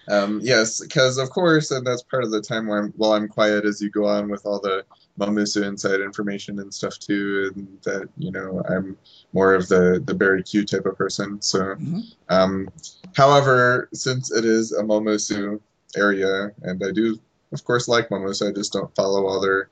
um, 0.10 0.40
yes, 0.44 0.80
because 0.80 1.18
of 1.18 1.30
course, 1.30 1.72
and 1.72 1.86
that's 1.86 2.04
part 2.04 2.24
of 2.24 2.32
the 2.32 2.42
time 2.42 2.68
where 2.68 2.80
I'm, 2.84 2.94
while 2.96 3.14
I'm 3.14 3.28
quiet 3.28 3.66
as 3.66 3.82
you 3.82 3.90
go 3.90 4.06
on 4.06 4.30
with 4.30 4.46
all 4.46 4.60
the 4.60 4.84
Momusu 5.20 5.64
inside 5.64 6.02
information 6.02 6.60
and 6.60 6.74
stuff 6.74 6.98
too, 6.98 7.52
and 7.56 7.68
that 7.84 8.10
you 8.18 8.32
know 8.32 8.64
I'm 8.70 8.98
more 9.34 9.54
of 9.54 9.68
the 9.68 10.02
the 10.06 10.14
Barry 10.14 10.44
Q 10.44 10.66
type 10.66 10.86
of 10.86 10.98
person. 10.98 11.42
So, 11.42 11.60
Mhm. 11.76 12.04
um, 12.30 12.70
however, 13.16 13.90
since 13.94 14.32
it 14.32 14.46
is 14.46 14.72
a 14.72 14.84
Momusu 14.84 15.60
area, 15.96 16.52
and 16.64 16.82
I 16.84 16.92
do 16.92 17.20
of 17.52 17.64
course 17.66 17.88
like 17.88 18.10
Momusu, 18.10 18.50
I 18.50 18.54
just 18.54 18.72
don't 18.74 18.94
follow 18.96 19.28
all 19.28 19.42
their 19.42 19.70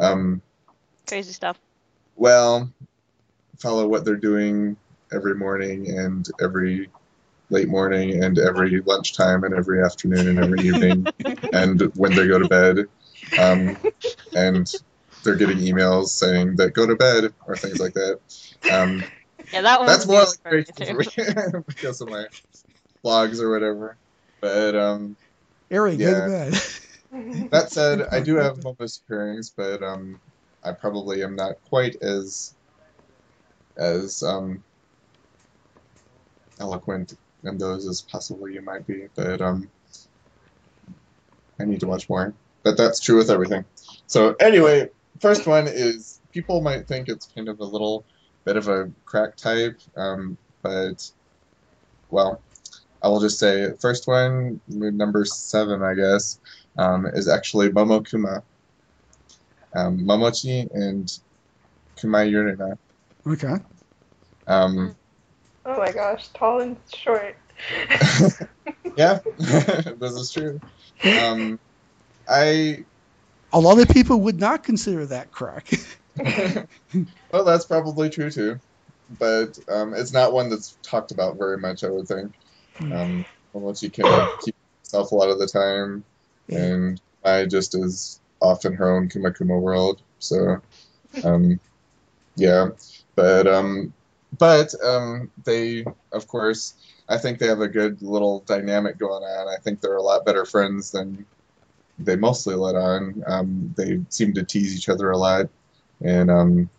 um, 0.00 0.42
Crazy 1.06 1.32
stuff. 1.32 1.60
well, 2.16 2.72
follow 3.58 3.86
what 3.86 4.04
they're 4.04 4.16
doing 4.16 4.76
every 5.12 5.34
morning 5.34 5.88
and 5.98 6.28
every 6.40 6.90
late 7.50 7.68
morning 7.68 8.24
and 8.24 8.38
every 8.38 8.80
lunchtime 8.80 9.44
and 9.44 9.54
every 9.54 9.82
afternoon 9.84 10.26
and 10.28 10.38
every 10.38 10.62
evening 10.66 11.06
and 11.52 11.82
when 11.96 12.14
they 12.14 12.26
go 12.26 12.38
to 12.38 12.46
bed. 12.46 12.86
Um, 13.38 13.76
and 14.34 14.70
they're 15.24 15.36
getting 15.36 15.58
emails 15.58 16.08
saying 16.08 16.56
that 16.56 16.74
go 16.74 16.86
to 16.86 16.96
bed 16.96 17.32
or 17.46 17.56
things 17.56 17.78
like 17.78 17.94
that. 17.94 18.20
Um, 18.70 19.02
Yeah, 19.52 19.62
that 19.62 19.80
one. 19.80 19.88
that's 19.88 20.06
more 20.06 20.20
like 20.20 20.28
for 20.42 20.50
very 20.50 20.64
me, 20.96 21.04
too. 21.04 21.62
because 21.66 22.00
of 22.00 22.08
my 22.08 22.24
blogs 23.04 23.40
or 23.40 23.50
whatever. 23.50 23.98
But 24.40 24.74
um, 24.74 25.16
Ari, 25.72 25.96
go 25.96 26.04
Yeah. 26.04 26.26
to 26.26 26.50
bed. 26.50 27.50
That 27.50 27.70
said, 27.70 28.06
I 28.10 28.20
do 28.20 28.36
have 28.36 28.62
moments 28.62 29.02
pairings, 29.10 29.52
but 29.56 29.82
um, 29.82 30.20
I 30.64 30.72
probably 30.72 31.22
am 31.22 31.36
not 31.36 31.60
quite 31.68 31.96
as 32.02 32.54
as 33.76 34.22
um, 34.22 34.62
eloquent 36.60 37.14
in 37.44 37.58
those 37.58 37.86
as 37.86 38.02
possibly 38.02 38.54
you 38.54 38.62
might 38.62 38.86
be. 38.86 39.06
But 39.14 39.40
um, 39.40 39.70
I 41.60 41.64
need 41.64 41.80
to 41.80 41.86
watch 41.86 42.08
more. 42.08 42.34
But 42.62 42.76
that's 42.76 43.00
true 43.00 43.16
with 43.16 43.30
everything. 43.30 43.64
So 44.06 44.34
anyway, 44.40 44.90
first 45.20 45.46
one 45.46 45.66
is 45.66 46.20
people 46.32 46.60
might 46.60 46.86
think 46.86 47.08
it's 47.08 47.26
kind 47.26 47.48
of 47.48 47.60
a 47.60 47.64
little 47.64 48.04
bit 48.44 48.56
of 48.56 48.68
a 48.68 48.90
crack 49.04 49.36
type, 49.36 49.80
um, 49.96 50.36
but 50.62 51.10
well, 52.10 52.40
I 53.02 53.08
will 53.08 53.20
just 53.20 53.38
say 53.38 53.72
first 53.80 54.06
one, 54.06 54.60
number 54.68 55.24
seven, 55.24 55.82
I 55.82 55.94
guess 55.94 56.38
um, 56.78 57.06
is 57.06 57.28
actually 57.28 57.70
Momo 57.70 58.06
Kuma. 58.06 58.42
Um, 59.74 60.00
Momochi 60.00 60.68
and 60.74 61.10
Kumai 61.96 62.30
Yurina. 62.30 62.76
Okay. 63.26 63.56
Um, 64.46 64.94
oh 65.64 65.78
my 65.78 65.90
gosh, 65.92 66.28
tall 66.34 66.60
and 66.60 66.76
short. 66.94 67.36
yeah, 68.96 69.20
this 69.38 70.12
is 70.12 70.30
true. 70.30 70.60
Um, 71.22 71.58
I 72.28 72.84
A 73.52 73.60
lot 73.60 73.80
of 73.80 73.88
people 73.88 74.20
would 74.20 74.40
not 74.40 74.64
consider 74.64 75.06
that 75.06 75.30
crack. 75.32 75.70
well, 77.32 77.44
that's 77.44 77.64
probably 77.64 78.10
true 78.10 78.30
too, 78.30 78.58
but 79.18 79.58
um, 79.68 79.94
it's 79.94 80.12
not 80.12 80.32
one 80.32 80.50
that's 80.50 80.76
talked 80.82 81.10
about 81.10 81.36
very 81.36 81.58
much. 81.58 81.84
I 81.84 81.90
would 81.90 82.08
think. 82.08 82.32
Hmm. 82.76 82.92
Um, 82.92 83.24
Momochi 83.54 83.92
can 83.92 84.28
keep 84.42 84.54
yourself 84.82 85.12
a 85.12 85.14
lot 85.14 85.30
of 85.30 85.38
the 85.38 85.46
time, 85.46 86.04
and 86.48 87.00
I 87.24 87.44
just 87.44 87.74
is 87.74 88.20
off 88.40 88.64
in 88.64 88.72
her 88.74 88.90
own 88.90 89.08
Kuma 89.08 89.32
Kuma 89.32 89.58
world. 89.58 90.02
So, 90.18 90.60
um, 91.24 91.60
yeah, 92.36 92.70
but 93.14 93.46
um, 93.46 93.92
but 94.38 94.74
um, 94.84 95.30
they, 95.44 95.84
of 96.12 96.26
course, 96.26 96.74
I 97.08 97.18
think 97.18 97.38
they 97.38 97.46
have 97.46 97.60
a 97.60 97.68
good 97.68 98.02
little 98.02 98.40
dynamic 98.40 98.98
going 98.98 99.22
on. 99.22 99.48
I 99.48 99.60
think 99.60 99.80
they're 99.80 99.96
a 99.96 100.02
lot 100.02 100.24
better 100.24 100.44
friends 100.44 100.90
than 100.90 101.26
they 102.04 102.16
mostly 102.16 102.54
let 102.54 102.74
on. 102.74 103.22
Um, 103.26 103.74
they 103.76 104.00
seem 104.08 104.32
to 104.34 104.42
tease 104.44 104.74
each 104.76 104.88
other 104.88 105.10
a 105.10 105.16
lot, 105.16 105.46
and 106.02 106.30
um, 106.30 106.70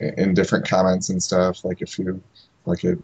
in 0.00 0.34
different 0.34 0.68
comments 0.68 1.08
and 1.10 1.22
stuff. 1.22 1.64
Like 1.64 1.82
if 1.82 1.98
you 1.98 2.20
like 2.64 2.84
at 2.84 2.98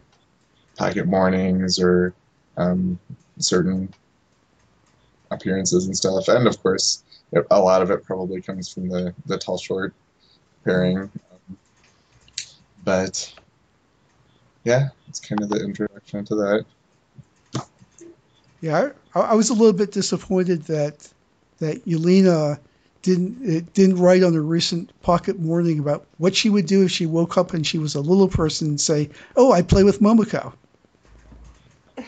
pocket 0.77 1.07
mornings 1.07 1.79
or 1.79 2.13
um, 2.57 2.99
certain 3.39 3.91
appearances 5.31 5.85
and 5.85 5.95
stuff, 5.95 6.27
and 6.27 6.47
of 6.47 6.61
course, 6.61 7.03
it- 7.31 7.47
a 7.51 7.59
lot 7.59 7.81
of 7.81 7.91
it 7.91 8.03
probably 8.03 8.41
comes 8.41 8.71
from 8.71 8.89
the 8.89 9.13
the 9.25 9.37
tall 9.37 9.57
short 9.57 9.93
pairing. 10.65 11.09
But 12.83 13.33
yeah, 14.63 14.89
it's 15.07 15.19
kind 15.19 15.41
of 15.41 15.49
the 15.49 15.63
introduction 15.63 16.25
to 16.25 16.35
that. 16.35 16.65
Yeah, 18.61 18.91
I, 19.13 19.19
I 19.19 19.33
was 19.35 19.49
a 19.49 19.53
little 19.53 19.73
bit 19.73 19.91
disappointed 19.91 20.63
that 20.63 21.12
that 21.63 21.85
Yurina 21.85 22.59
didn't 23.01 23.37
it 23.43 23.73
didn't 23.73 23.97
write 23.97 24.23
on 24.23 24.35
a 24.35 24.41
recent 24.41 24.89
Pocket 25.01 25.39
Morning 25.39 25.79
about 25.79 26.05
what 26.17 26.35
she 26.35 26.49
would 26.49 26.65
do 26.65 26.83
if 26.83 26.91
she 26.91 27.05
woke 27.05 27.37
up 27.37 27.53
and 27.53 27.65
she 27.65 27.77
was 27.77 27.95
a 27.95 28.01
little 28.01 28.27
person 28.29 28.67
and 28.69 28.81
say, 28.81 29.09
"Oh, 29.35 29.51
I 29.51 29.61
play 29.61 29.83
with 29.83 29.99
Momoko." 29.99 30.53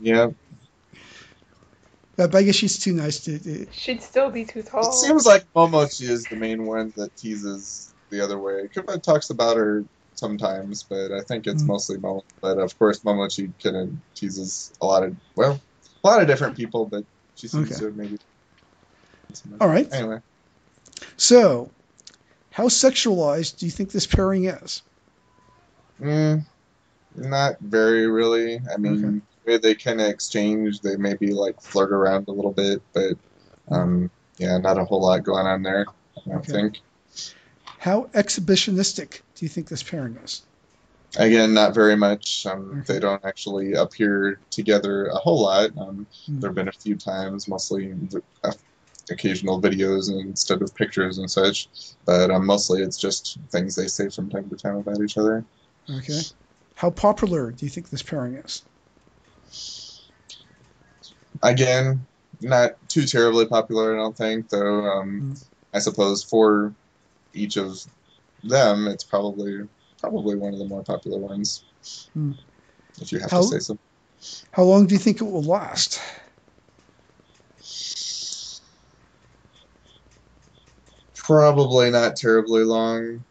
Yeah, 0.00 0.28
Uh, 2.18 2.26
But 2.26 2.34
I 2.36 2.42
guess 2.42 2.56
she's 2.56 2.78
too 2.78 2.92
nice 2.92 3.20
to. 3.24 3.38
to 3.38 3.66
She'd 3.72 4.02
still 4.02 4.30
be 4.30 4.44
too 4.44 4.62
tall. 4.62 4.88
it 4.88 4.94
seems 4.94 5.26
like 5.26 5.44
Momochi 5.54 6.08
is 6.08 6.26
the 6.26 6.36
main 6.36 6.66
one 6.66 6.92
that 6.96 7.14
teases 7.16 7.94
the 8.10 8.22
other 8.22 8.38
way. 8.38 8.68
Kuma 8.74 8.98
talks 8.98 9.30
about 9.30 9.56
her 9.56 9.84
sometimes, 10.14 10.84
but 10.88 11.12
I 11.12 11.20
think 11.22 11.46
it's 11.46 11.62
Mm. 11.62 11.68
mostly 11.68 11.96
Momo. 11.98 12.22
But 12.40 12.58
of 12.58 12.76
course, 12.78 13.00
Momochi 13.00 13.52
kind 13.62 13.76
of 13.76 13.90
teases 14.14 14.72
a 14.80 14.86
lot 14.86 15.04
of 15.04 15.16
well, 15.36 15.60
a 16.04 16.06
lot 16.08 16.20
of 16.20 16.26
different 16.26 16.56
people, 16.56 16.86
but 16.86 17.04
she 17.34 17.48
seems 17.48 17.70
Okay. 17.70 17.78
to 17.78 17.92
maybe. 17.92 18.16
All 19.60 19.68
right. 19.68 19.92
Anyway, 19.92 20.20
So, 21.16 21.70
how 22.50 22.68
sexualized 22.68 23.58
do 23.58 23.66
you 23.66 23.72
think 23.72 23.90
this 23.90 24.06
pairing 24.06 24.44
is? 24.46 24.82
mm, 26.00 26.44
not 27.16 27.58
very 27.60 28.06
really. 28.06 28.60
I 28.72 28.76
mean, 28.76 29.22
Okay. 29.46 29.56
they 29.58 29.74
kind 29.74 30.00
of 30.00 30.08
exchange, 30.08 30.80
they 30.80 30.96
maybe 30.96 31.32
like 31.32 31.60
flirt 31.60 31.92
around 31.92 32.28
a 32.28 32.32
little 32.32 32.52
bit, 32.52 32.82
but 32.92 33.14
um, 33.70 34.10
yeah, 34.38 34.58
not 34.58 34.78
a 34.78 34.84
whole 34.84 35.00
lot 35.02 35.22
going 35.24 35.46
on 35.46 35.62
there. 35.62 35.86
I 36.26 36.30
don't 36.30 36.38
Okay. 36.38 36.52
think. 36.52 36.80
How 37.78 38.04
exhibitionistic 38.14 39.20
do 39.34 39.44
you 39.44 39.48
think 39.48 39.68
this 39.68 39.82
pairing 39.82 40.16
is? 40.24 40.42
Again, 41.16 41.52
not 41.52 41.74
very 41.74 41.96
much. 41.96 42.46
Um, 42.46 42.70
Okay. 42.80 42.94
They 42.94 43.00
don't 43.00 43.22
actually 43.24 43.74
appear 43.74 44.38
together 44.50 45.06
a 45.06 45.16
whole 45.16 45.42
lot. 45.42 45.70
Um, 45.76 46.06
Hmm. 46.26 46.40
There 46.40 46.48
have 46.50 46.54
been 46.54 46.68
a 46.68 46.72
few 46.72 46.96
times, 46.96 47.48
mostly 47.48 47.92
v- 47.92 48.20
occasional 49.10 49.60
videos 49.60 50.10
instead 50.10 50.62
of 50.62 50.74
pictures 50.74 51.18
and 51.18 51.30
such. 51.30 51.68
But 52.04 52.30
um, 52.30 52.46
mostly 52.46 52.82
it's 52.82 52.98
just 52.98 53.38
things 53.50 53.74
they 53.74 53.88
say 53.88 54.08
from 54.08 54.30
time 54.30 54.48
to 54.50 54.56
time 54.56 54.76
about 54.76 55.00
each 55.02 55.18
other. 55.18 55.44
Okay. 55.90 56.20
How 56.74 56.90
popular 56.90 57.50
do 57.50 57.66
you 57.66 57.70
think 57.70 57.90
this 57.90 58.02
pairing 58.02 58.34
is? 58.34 58.62
Again, 61.42 62.06
not 62.40 62.76
too 62.88 63.04
terribly 63.04 63.46
popular, 63.46 63.94
I 63.94 63.96
don't 63.96 64.16
think. 64.16 64.48
Though 64.48 64.84
um, 64.84 65.20
Hmm. 65.20 65.32
I 65.74 65.78
suppose 65.78 66.22
for 66.22 66.74
each 67.34 67.56
of 67.56 67.82
them, 68.44 68.86
it's 68.88 69.04
probably 69.04 69.66
probably 70.00 70.34
one 70.36 70.52
of 70.52 70.58
the 70.58 70.64
more 70.66 70.82
popular 70.82 71.18
ones. 71.18 71.64
Hmm. 72.12 72.32
If 73.00 73.12
you 73.12 73.18
have 73.20 73.30
How- 73.30 73.40
to 73.42 73.46
say 73.48 73.58
so. 73.58 73.78
How 74.52 74.62
long 74.62 74.86
do 74.86 74.94
you 74.94 74.98
think 75.00 75.20
it 75.20 75.24
will 75.24 75.42
last? 75.42 76.00
Probably 81.32 81.90
not 81.90 82.14
terribly 82.16 82.62
long. 82.62 83.24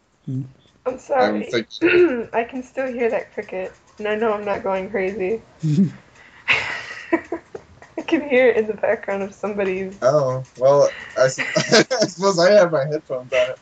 I'm 0.84 0.98
sorry. 0.98 1.24
I'm 1.24 1.44
thinking- 1.44 2.28
I 2.32 2.42
can 2.42 2.64
still 2.64 2.92
hear 2.92 3.08
that 3.08 3.32
cricket, 3.32 3.72
and 3.98 4.08
I 4.08 4.16
know 4.16 4.32
I'm 4.32 4.44
not 4.44 4.64
going 4.64 4.90
crazy. 4.90 5.40
I 7.12 8.02
can 8.04 8.28
hear 8.28 8.48
it 8.48 8.56
in 8.56 8.66
the 8.66 8.74
background 8.74 9.22
of 9.22 9.32
somebody's. 9.32 9.96
Oh 10.02 10.42
well, 10.56 10.90
I 11.16 11.28
suppose 11.28 12.40
I 12.40 12.50
have 12.50 12.72
my 12.72 12.84
headphones 12.86 13.32
on. 13.32 13.54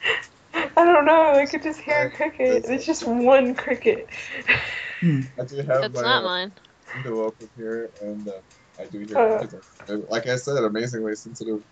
I 0.55 0.85
don't 0.87 1.05
know. 1.05 1.33
I 1.35 1.45
could 1.45 1.63
just 1.63 1.81
hear 1.81 2.07
a 2.07 2.11
cricket. 2.11 2.65
It's 2.67 2.87
just 2.87 3.07
one 3.07 3.55
cricket. 3.55 4.09
I 5.03 5.45
do 5.47 5.57
have 5.57 5.67
That's 5.67 5.95
my 5.97 6.01
not 6.03 6.25
mine. 6.25 6.53
window 6.95 7.27
open 7.27 7.51
here, 7.59 7.91
and 8.01 8.27
uh, 8.27 8.33
I 8.81 8.87
do 8.87 9.01
hear. 9.01 9.19
Uh. 9.19 9.97
like 10.09 10.27
I 10.29 10.37
said, 10.37 10.65
amazingly 10.65 11.15
sensitive 11.15 11.63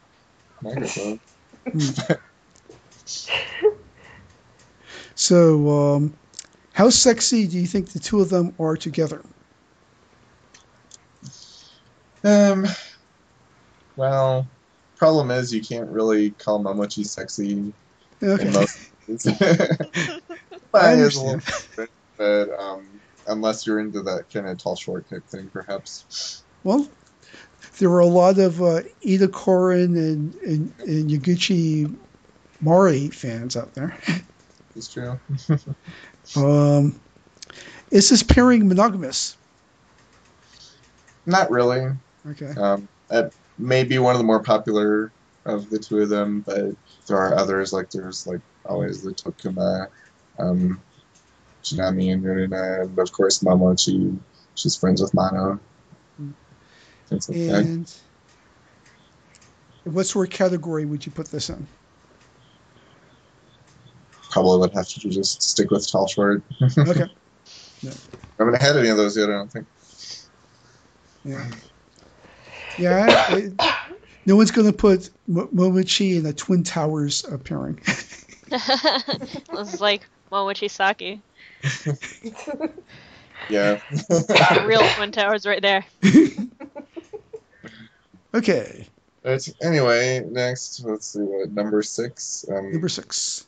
microphone. 0.60 1.18
So, 5.14 5.68
um, 5.96 6.14
how 6.72 6.90
sexy 6.90 7.46
do 7.48 7.58
you 7.58 7.66
think 7.66 7.92
the 7.92 7.98
two 7.98 8.20
of 8.20 8.30
them 8.30 8.54
are 8.58 8.76
together? 8.76 9.22
Um. 12.24 12.66
Well, 13.96 14.46
problem 14.96 15.30
is 15.30 15.52
you 15.52 15.60
can't 15.60 15.88
really 15.90 16.30
call 16.30 16.62
Momochi 16.62 17.04
sexy 17.04 17.52
in 17.52 17.74
Okay. 18.22 18.50
most 18.50 18.78
cases. 19.06 19.26
I 19.40 20.08
But 20.72 20.94
little 20.94 21.40
but 22.16 22.50
um, 22.58 23.00
unless 23.26 23.66
you're 23.66 23.80
into 23.80 24.02
that 24.02 24.26
kind 24.32 24.46
of 24.48 24.58
tall, 24.58 24.76
short 24.76 25.08
type 25.08 25.26
thing, 25.26 25.50
perhaps. 25.52 26.44
Well, 26.62 26.88
there 27.78 27.90
were 27.90 28.00
a 28.00 28.06
lot 28.06 28.38
of 28.38 28.60
uh, 28.60 28.82
Iida 29.06 29.28
Kaori 29.28 29.84
and, 29.84 30.34
and, 30.34 30.74
and 30.80 31.10
Yaguchi 31.10 31.96
Mari 32.60 33.08
fans 33.08 33.56
out 33.56 33.74
there. 33.74 33.96
It's 34.76 34.88
true. 34.88 35.18
Um, 36.36 37.00
is 37.90 38.10
this 38.10 38.22
pairing 38.22 38.68
monogamous? 38.68 39.38
Not 41.24 41.50
really. 41.50 41.90
Okay. 42.26 42.52
Um, 42.60 42.86
it 43.10 43.32
may 43.58 43.84
be 43.84 43.98
one 43.98 44.14
of 44.14 44.18
the 44.18 44.24
more 44.24 44.42
popular 44.42 45.10
of 45.46 45.70
the 45.70 45.78
two 45.78 46.00
of 46.00 46.10
them, 46.10 46.42
but 46.46 46.74
there 47.06 47.16
are 47.16 47.34
others. 47.34 47.72
Like 47.72 47.90
there's 47.90 48.26
like 48.26 48.40
always 48.66 49.02
the 49.02 49.12
Tokuma, 49.12 49.88
um, 50.38 50.80
Chinami 51.62 52.12
and 52.12 52.22
Yurina, 52.22 52.82
and 52.82 52.98
of 52.98 53.12
course 53.12 53.38
Momochi. 53.40 54.18
She's 54.54 54.76
friends 54.76 55.00
with 55.00 55.14
Mano. 55.14 55.58
Things 57.06 57.28
like 57.28 57.38
that. 57.38 57.64
And 57.64 57.94
what 59.84 60.06
sort 60.06 60.28
of 60.28 60.34
category 60.34 60.84
would 60.84 61.06
you 61.06 61.12
put 61.12 61.28
this 61.28 61.48
in? 61.48 61.66
Probably 64.30 64.58
would 64.58 64.74
have 64.74 64.88
to 64.88 65.08
just 65.08 65.42
stick 65.42 65.70
with 65.70 65.90
tall 65.90 66.06
short. 66.06 66.42
Okay. 66.78 67.04
I 67.86 67.90
haven't 68.38 68.60
had 68.60 68.76
any 68.76 68.88
of 68.88 68.96
those 68.96 69.16
yet. 69.16 69.28
I 69.30 69.32
don't 69.32 69.50
think. 69.50 69.66
Yeah. 71.24 71.50
Yeah. 72.78 73.06
I- 73.08 73.50
I- 73.58 73.74
no 74.26 74.36
one's 74.36 74.50
going 74.50 74.66
to 74.66 74.76
put 74.76 75.08
Mo- 75.26 75.48
Momochi 75.54 76.18
in 76.18 76.26
a 76.26 76.34
Twin 76.34 76.62
Towers 76.62 77.24
appearing. 77.24 77.76
pairing. 77.76 77.98
this 79.50 79.74
is 79.74 79.80
like 79.80 80.06
Momochi 80.30 80.70
Saki. 80.70 81.20
Yeah. 83.48 83.80
Real 84.66 84.82
Twin 84.96 85.12
Towers 85.12 85.46
right 85.46 85.62
there. 85.62 85.84
okay. 88.34 88.86
But 89.22 89.48
anyway, 89.62 90.20
next 90.28 90.82
let's 90.84 91.12
see 91.12 91.20
what 91.20 91.50
number 91.52 91.82
six. 91.82 92.44
Um, 92.50 92.72
Number 92.72 92.88
six. 92.88 93.46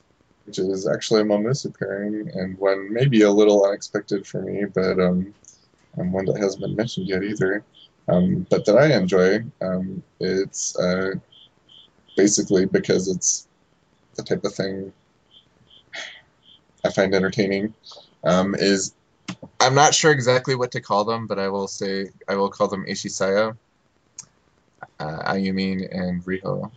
Which 0.50 0.58
is 0.58 0.88
actually 0.88 1.20
a 1.20 1.24
Momusu 1.24 1.76
pairing, 1.78 2.28
and 2.34 2.58
one 2.58 2.92
maybe 2.92 3.22
a 3.22 3.30
little 3.30 3.64
unexpected 3.64 4.26
for 4.26 4.42
me, 4.42 4.64
but 4.64 4.98
um, 4.98 5.32
and 5.96 6.12
one 6.12 6.24
that 6.24 6.38
hasn't 6.38 6.62
been 6.62 6.74
mentioned 6.74 7.06
yet 7.06 7.22
either, 7.22 7.64
um, 8.08 8.44
but 8.50 8.64
that 8.64 8.76
I 8.76 8.96
enjoy. 8.96 9.44
Um, 9.60 10.02
it's 10.18 10.76
uh, 10.76 11.12
basically 12.16 12.66
because 12.66 13.06
it's 13.06 13.46
the 14.16 14.24
type 14.24 14.44
of 14.44 14.52
thing 14.52 14.92
I 16.84 16.90
find 16.90 17.14
entertaining. 17.14 17.72
Um, 18.24 18.56
is 18.56 18.94
I'm 19.60 19.76
not 19.76 19.94
sure 19.94 20.10
exactly 20.10 20.56
what 20.56 20.72
to 20.72 20.80
call 20.80 21.04
them, 21.04 21.28
but 21.28 21.38
I 21.38 21.48
will 21.48 21.68
say 21.68 22.08
I 22.26 22.34
will 22.34 22.50
call 22.50 22.66
them 22.66 22.86
Ishisaya, 22.86 23.56
uh, 24.98 25.32
Ayumin, 25.32 25.86
and 25.96 26.24
Riho. 26.24 26.72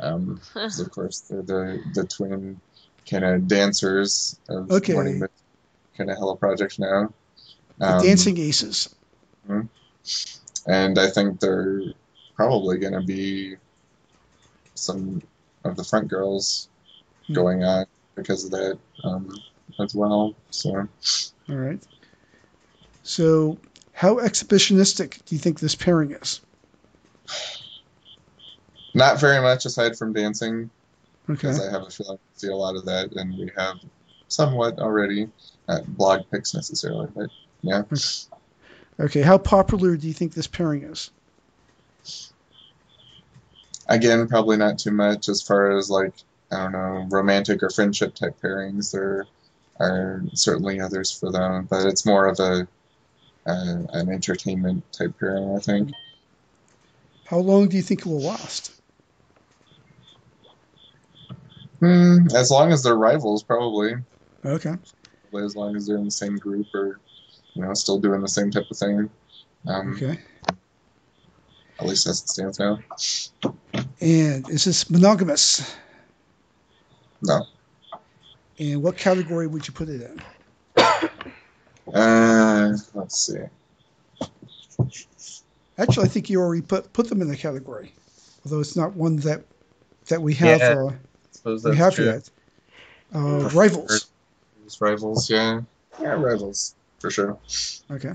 Um, 0.00 0.40
'cause 0.52 0.78
of 0.84 0.90
course 0.90 1.20
they're 1.20 1.42
the 1.42 1.82
the 1.94 2.04
twin 2.06 2.60
kind 3.08 3.24
of 3.24 3.48
dancers 3.48 4.38
of 4.48 4.70
Okay. 4.70 4.92
Morning 4.92 5.20
Mist 5.20 5.32
kind 5.96 6.10
of 6.10 6.16
Hello 6.18 6.36
Project 6.36 6.78
now. 6.78 7.12
The 7.78 7.94
Um, 7.96 8.02
Dancing 8.02 8.38
Aces. 8.38 8.88
and 10.66 10.98
I 10.98 11.08
think 11.10 11.40
they're 11.40 11.82
probably 12.34 12.78
going 12.78 12.92
to 12.94 13.00
be 13.02 13.56
some 14.74 15.22
of 15.64 15.76
the 15.76 15.84
front 15.84 16.08
girls 16.08 16.68
Hmm. 17.26 17.34
going 17.34 17.64
on 17.64 17.86
because 18.14 18.44
of 18.44 18.50
that 18.52 18.78
um, 19.04 19.28
as 19.80 19.94
well. 19.94 20.34
So 20.50 20.88
All 21.48 21.56
right. 21.56 21.82
So, 23.02 23.58
how 23.92 24.16
exhibitionistic 24.16 25.24
do 25.24 25.34
you 25.34 25.38
think 25.38 25.60
this 25.60 25.74
pairing 25.74 26.12
is? 26.12 26.40
not 28.96 29.20
very 29.20 29.40
much 29.42 29.66
aside 29.66 29.96
from 29.96 30.12
dancing, 30.14 30.70
Okay. 31.28 31.34
because 31.34 31.60
I 31.60 31.70
have 31.70 31.82
a 31.82 31.90
feeling 31.90 32.18
we 32.34 32.38
see 32.38 32.48
a 32.48 32.56
lot 32.56 32.76
of 32.76 32.86
that, 32.86 33.12
and 33.12 33.36
we 33.36 33.50
have 33.56 33.76
somewhat 34.28 34.78
already. 34.78 35.28
Not 35.68 35.86
blog 35.96 36.22
pics 36.30 36.54
necessarily, 36.54 37.08
but 37.14 37.28
yeah. 37.62 37.82
Okay. 38.98 39.20
How 39.20 39.36
popular 39.36 39.96
do 39.96 40.06
you 40.06 40.14
think 40.14 40.32
this 40.32 40.46
pairing 40.46 40.84
is? 40.84 41.10
Again, 43.88 44.26
probably 44.28 44.56
not 44.56 44.78
too 44.78 44.92
much 44.92 45.28
as 45.28 45.42
far 45.42 45.76
as 45.76 45.90
like 45.90 46.14
I 46.50 46.56
don't 46.56 46.72
know 46.72 47.06
romantic 47.10 47.62
or 47.62 47.70
friendship 47.70 48.14
type 48.14 48.40
pairings. 48.40 48.92
There 48.92 49.26
are 49.78 50.22
certainly 50.32 50.80
others 50.80 51.12
for 51.12 51.30
them, 51.30 51.66
but 51.68 51.84
it's 51.86 52.06
more 52.06 52.26
of 52.26 52.38
a 52.38 52.66
uh, 53.46 53.82
an 53.92 54.08
entertainment 54.08 54.90
type 54.92 55.18
pairing, 55.18 55.54
I 55.56 55.60
think. 55.60 55.90
How 57.26 57.38
long 57.38 57.68
do 57.68 57.76
you 57.76 57.82
think 57.82 58.00
it 58.00 58.06
will 58.06 58.22
last? 58.22 58.72
Hmm, 61.80 62.26
as 62.34 62.50
long 62.50 62.72
as 62.72 62.82
they're 62.82 62.96
rivals, 62.96 63.42
probably. 63.42 63.94
Okay. 64.44 64.74
Probably 65.22 65.44
as 65.44 65.56
long 65.56 65.76
as 65.76 65.86
they're 65.86 65.96
in 65.96 66.04
the 66.04 66.10
same 66.10 66.36
group 66.36 66.66
or 66.74 67.00
you 67.54 67.62
know 67.62 67.74
still 67.74 67.98
doing 67.98 68.20
the 68.20 68.28
same 68.28 68.50
type 68.50 68.70
of 68.70 68.76
thing. 68.76 69.10
Um, 69.66 69.94
Okay. 69.94 70.18
At 71.78 71.86
least 71.86 72.06
as 72.06 72.22
it 72.22 72.28
stands 72.28 72.58
now. 72.58 72.78
And 74.00 74.48
is 74.48 74.64
this 74.64 74.88
monogamous? 74.88 75.76
No. 77.22 77.44
And 78.58 78.82
what 78.82 78.96
category 78.96 79.46
would 79.46 79.66
you 79.66 79.74
put 79.74 79.88
it 79.88 80.02
in? 80.02 80.22
Uh, 81.94 82.76
let's 82.94 83.28
see. 83.28 83.38
Actually, 85.78 86.04
I 86.04 86.08
think 86.08 86.28
you 86.28 86.40
already 86.40 86.62
put 86.62 86.92
put 86.92 87.08
them 87.08 87.22
in 87.22 87.28
the 87.28 87.36
category, 87.36 87.92
although 88.44 88.58
it's 88.58 88.74
not 88.74 88.94
one 88.94 89.16
that 89.18 89.44
that 90.08 90.20
we 90.20 90.34
have 90.34 90.60
Yeah, 90.60 90.84
uh, 90.88 90.92
I 91.46 91.54
suppose 91.56 91.64
we 91.64 91.70
that's 91.70 91.78
have 91.78 91.94
true. 91.94 92.04
yet. 92.06 92.30
Uh, 93.14 93.48
rivals. 93.50 94.10
Rivals, 94.80 95.30
yeah. 95.30 95.60
Yeah, 96.00 96.14
rivals 96.14 96.74
for 96.98 97.10
sure. 97.10 97.38
Okay. 97.88 98.12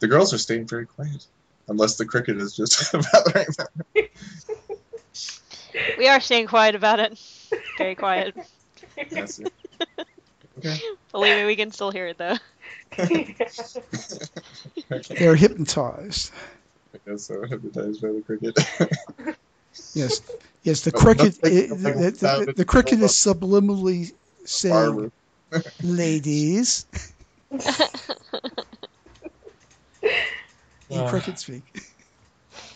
The 0.00 0.08
girls 0.08 0.34
are 0.34 0.38
staying 0.38 0.66
very 0.66 0.86
quiet, 0.86 1.24
unless 1.68 1.96
the 1.96 2.04
cricket 2.04 2.38
is 2.38 2.56
just 2.56 2.92
bothering 3.12 3.46
them. 3.56 4.08
We 5.96 6.08
are 6.08 6.20
staying 6.20 6.48
quiet 6.48 6.74
about 6.74 6.98
it. 6.98 7.18
Very 7.78 7.94
quiet. 7.94 8.34
Yes, 9.10 9.38
yeah. 9.38 9.46
Okay. 10.58 10.76
Believe 11.12 11.36
me, 11.36 11.44
we 11.44 11.54
can 11.54 11.70
still 11.70 11.92
hear 11.92 12.08
it 12.08 12.18
though. 12.18 12.36
okay. 12.98 13.36
They're 15.16 15.36
hypnotized. 15.36 16.32
I 16.92 16.98
guess 17.08 17.22
so. 17.24 17.42
Hypnotized 17.42 18.02
by 18.02 18.08
the 18.08 18.22
cricket. 18.26 18.58
Yes. 19.94 20.20
Yes. 20.68 20.82
The 20.82 20.92
cricket. 20.92 21.42
nothing- 21.42 21.68
nothing 21.70 22.00
the, 22.00 22.10
the, 22.10 22.44
the, 22.46 22.52
the 22.58 22.64
cricket 22.64 23.00
is 23.00 23.12
subliminally 23.12 24.10
saying, 24.44 25.10
"Ladies." 25.82 26.86
In 30.90 31.08
cricket 31.08 31.38
speak. 31.38 31.64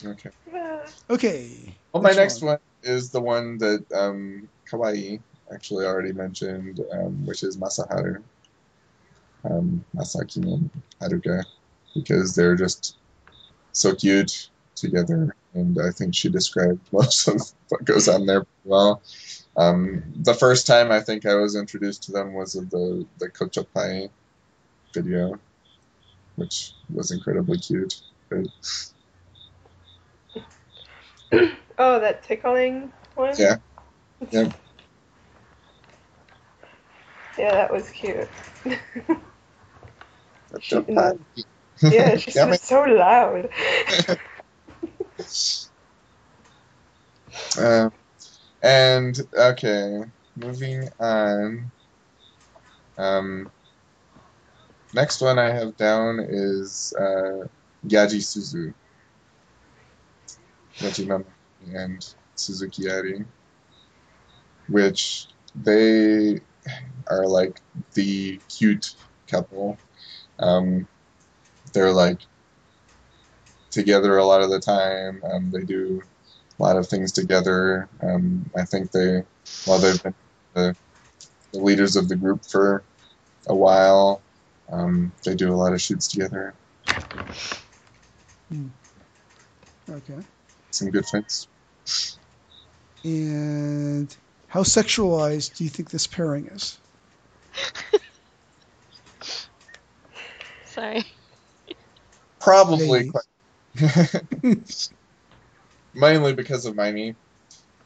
Okay. 0.05 0.31
Okay. 1.11 1.75
Well, 1.93 2.03
my 2.03 2.09
Which 2.11 2.17
next 2.17 2.43
one? 2.43 2.53
one 2.55 2.59
is 2.83 3.11
the 3.11 3.21
one 3.21 3.57
that 3.59 3.85
um, 3.95 4.49
Kawaii 4.71 5.21
actually 5.55 5.87
already 5.87 6.13
mentioned, 6.13 6.81
um, 6.93 7.25
which 7.25 7.45
is 7.45 7.57
Masaharu. 7.57 8.21
Um, 9.45 9.85
Masaki 9.95 10.43
and 10.43 10.71
Haruka, 11.01 11.45
because 11.95 12.35
they're 12.35 12.57
just 12.57 12.97
so 13.73 13.95
cute 13.95 14.49
together, 14.83 15.35
and 15.55 15.79
I 15.81 15.91
think 15.91 16.15
she 16.15 16.29
described 16.29 16.81
most 16.93 17.29
of 17.29 17.41
what 17.71 17.85
goes 17.85 18.09
on 18.09 18.27
there 18.27 18.45
well. 18.65 19.03
Um, 19.57 20.03
the 20.17 20.35
first 20.35 20.67
time 20.67 20.93
I 20.93 21.01
think 21.01 21.25
I 21.25 21.35
was 21.37 21.57
introduced 21.57 22.03
to 22.05 22.13
them 22.13 22.35
was 22.35 22.55
of 22.55 22.69
the 22.71 23.07
the 23.19 23.31
Kochopai 23.31 24.11
video, 24.95 25.39
which 26.37 26.75
was 26.93 27.11
incredibly 27.13 27.59
cute. 27.59 27.95
Oh, 31.79 31.99
that 32.01 32.23
tickling 32.23 32.93
one? 33.15 33.35
Yeah. 33.39 33.57
Yep. 34.31 34.55
Yeah, 37.39 37.55
that 37.55 37.73
was 37.73 37.89
cute. 37.91 38.29
She- 40.61 40.77
Yeah, 41.91 42.17
she's 42.17 42.35
so 42.63 42.83
loud. 42.83 43.49
Uh, 47.59 47.91
and 48.63 49.21
okay, 49.35 50.03
moving 50.37 50.89
on. 51.01 51.71
Um, 52.99 53.51
next 54.95 55.21
one 55.21 55.39
I 55.39 55.51
have 55.51 55.77
down 55.77 56.21
is 56.21 56.93
uh, 56.99 57.47
Yaji 57.87 58.21
Suzu. 58.21 58.75
And 61.75 62.15
Suzuki 62.35 62.85
Airi, 62.85 63.25
which 64.69 65.29
they 65.55 66.41
are 67.09 67.27
like 67.27 67.61
the 67.95 68.41
cute 68.49 68.95
couple. 69.27 69.79
Um, 70.39 70.89
they're 71.73 71.93
like 71.93 72.21
together 73.73 74.19
a 74.19 74.25
lot 74.25 74.43
of 74.43 74.51
the 74.51 74.61
time. 74.61 75.21
Um, 75.25 75.51
they 75.51 75.65
do 75.65 76.03
a 76.59 76.63
lot 76.63 76.77
of 76.77 76.87
things 76.87 77.11
together. 77.13 77.89
Um, 78.03 78.49
I 78.57 78.65
think 78.65 78.93
they, 78.93 79.23
while 79.65 79.79
they've 79.79 80.03
been 80.03 80.15
the, 80.55 80.77
the 81.53 81.59
leaders 81.59 81.97
of 81.97 82.09
the 82.09 82.17
group 82.17 82.43
for 82.51 82.85
a 83.49 83.57
while, 83.57 84.23
um, 84.71 85.13
they 85.25 85.35
do 85.35 85.53
a 85.53 85.57
lot 85.57 85.73
of 85.73 85.81
shoots 85.81 86.07
together. 86.09 86.55
Okay. 89.91 90.19
Some 90.71 90.91
good 90.91 91.05
fights. 91.07 91.49
And 93.05 94.17
how 94.47 94.63
sexualized 94.63 95.57
do 95.57 95.65
you 95.65 95.71
think 95.71 95.91
this 95.91 96.07
pairing 96.07 96.47
is? 96.47 96.79
Sorry. 100.65 101.05
Probably 102.41 103.05
Hey. 103.05 103.09
quite. 103.11 103.25
Mainly 105.95 106.35
because 106.35 106.67
of 106.67 106.75
Miney. 106.77 107.15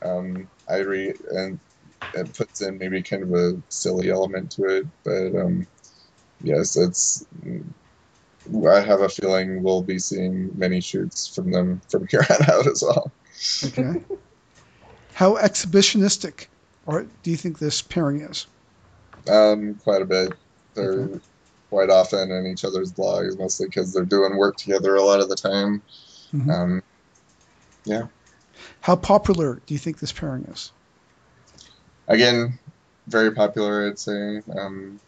Um, 0.04 0.48
I 0.68 0.78
read 0.78 1.16
and 1.30 1.58
it 2.14 2.36
puts 2.36 2.60
in 2.60 2.78
maybe 2.78 3.02
kind 3.02 3.22
of 3.22 3.32
a 3.32 3.60
silly 3.68 4.10
element 4.10 4.50
to 4.52 4.64
it, 4.64 4.86
but 5.04 5.34
um, 5.40 5.66
yes, 6.42 6.76
it's. 6.76 7.26
I 8.68 8.80
have 8.80 9.00
a 9.00 9.08
feeling 9.08 9.62
we'll 9.62 9.82
be 9.82 9.98
seeing 9.98 10.50
many 10.56 10.80
shoots 10.80 11.26
from 11.34 11.50
them 11.50 11.80
from 11.88 12.06
here 12.06 12.24
on 12.30 12.50
out 12.50 12.66
as 12.66 12.82
well. 12.82 13.10
Okay. 13.64 14.04
how 15.14 15.34
exhibitionistic 15.34 16.46
or 16.86 17.06
do 17.22 17.30
you 17.30 17.36
think 17.36 17.58
this 17.58 17.82
pairing 17.82 18.20
is? 18.20 18.46
Um, 19.28 19.74
quite 19.82 20.02
a 20.02 20.06
bit. 20.06 20.36
They're 20.74 20.92
Okay. 20.92 21.20
Quite 21.70 21.90
often 21.90 22.30
in 22.30 22.46
each 22.46 22.64
other's 22.64 22.92
blogs, 22.92 23.38
mostly 23.38 23.66
because 23.66 23.92
they're 23.92 24.04
doing 24.04 24.36
work 24.36 24.56
together 24.56 24.94
a 24.96 25.02
lot 25.02 25.20
of 25.20 25.28
the 25.28 25.36
time. 25.36 25.82
Mhm. 26.32 26.50
Um, 26.50 26.82
yeah. 27.84 28.06
How 28.80 28.96
popular 28.96 29.60
do 29.66 29.74
you 29.74 29.78
think 29.78 29.98
this 29.98 30.12
pairing 30.12 30.44
is? 30.44 30.72
again, 32.08 32.58
very 33.08 33.32
popular, 33.32 33.88
I'd 33.88 33.98
say. 33.98 34.40
Um, 34.56 35.00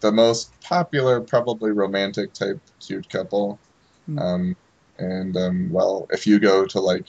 the 0.00 0.12
most 0.12 0.52
popular, 0.60 1.20
probably 1.20 1.70
romantic 1.70 2.34
type 2.34 2.60
cute 2.80 3.08
couple. 3.08 3.58
Hmm. 4.06 4.18
Um, 4.18 4.56
and 4.98 5.36
um, 5.36 5.70
well, 5.72 6.06
if 6.10 6.26
you 6.26 6.38
go 6.38 6.66
to 6.66 6.80
like 6.80 7.06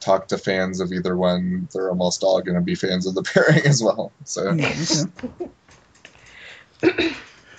talk 0.00 0.28
to 0.28 0.38
fans 0.38 0.80
of 0.80 0.92
either 0.92 1.16
one, 1.16 1.68
they're 1.72 1.90
almost 1.90 2.22
all 2.22 2.40
going 2.42 2.56
to 2.56 2.60
be 2.60 2.74
fans 2.74 3.06
of 3.06 3.14
the 3.14 3.22
pairing 3.34 3.66
as 3.66 3.82
well. 3.82 4.12
So 4.24 4.52
Mm, 4.52 5.50
okay. 6.84 7.14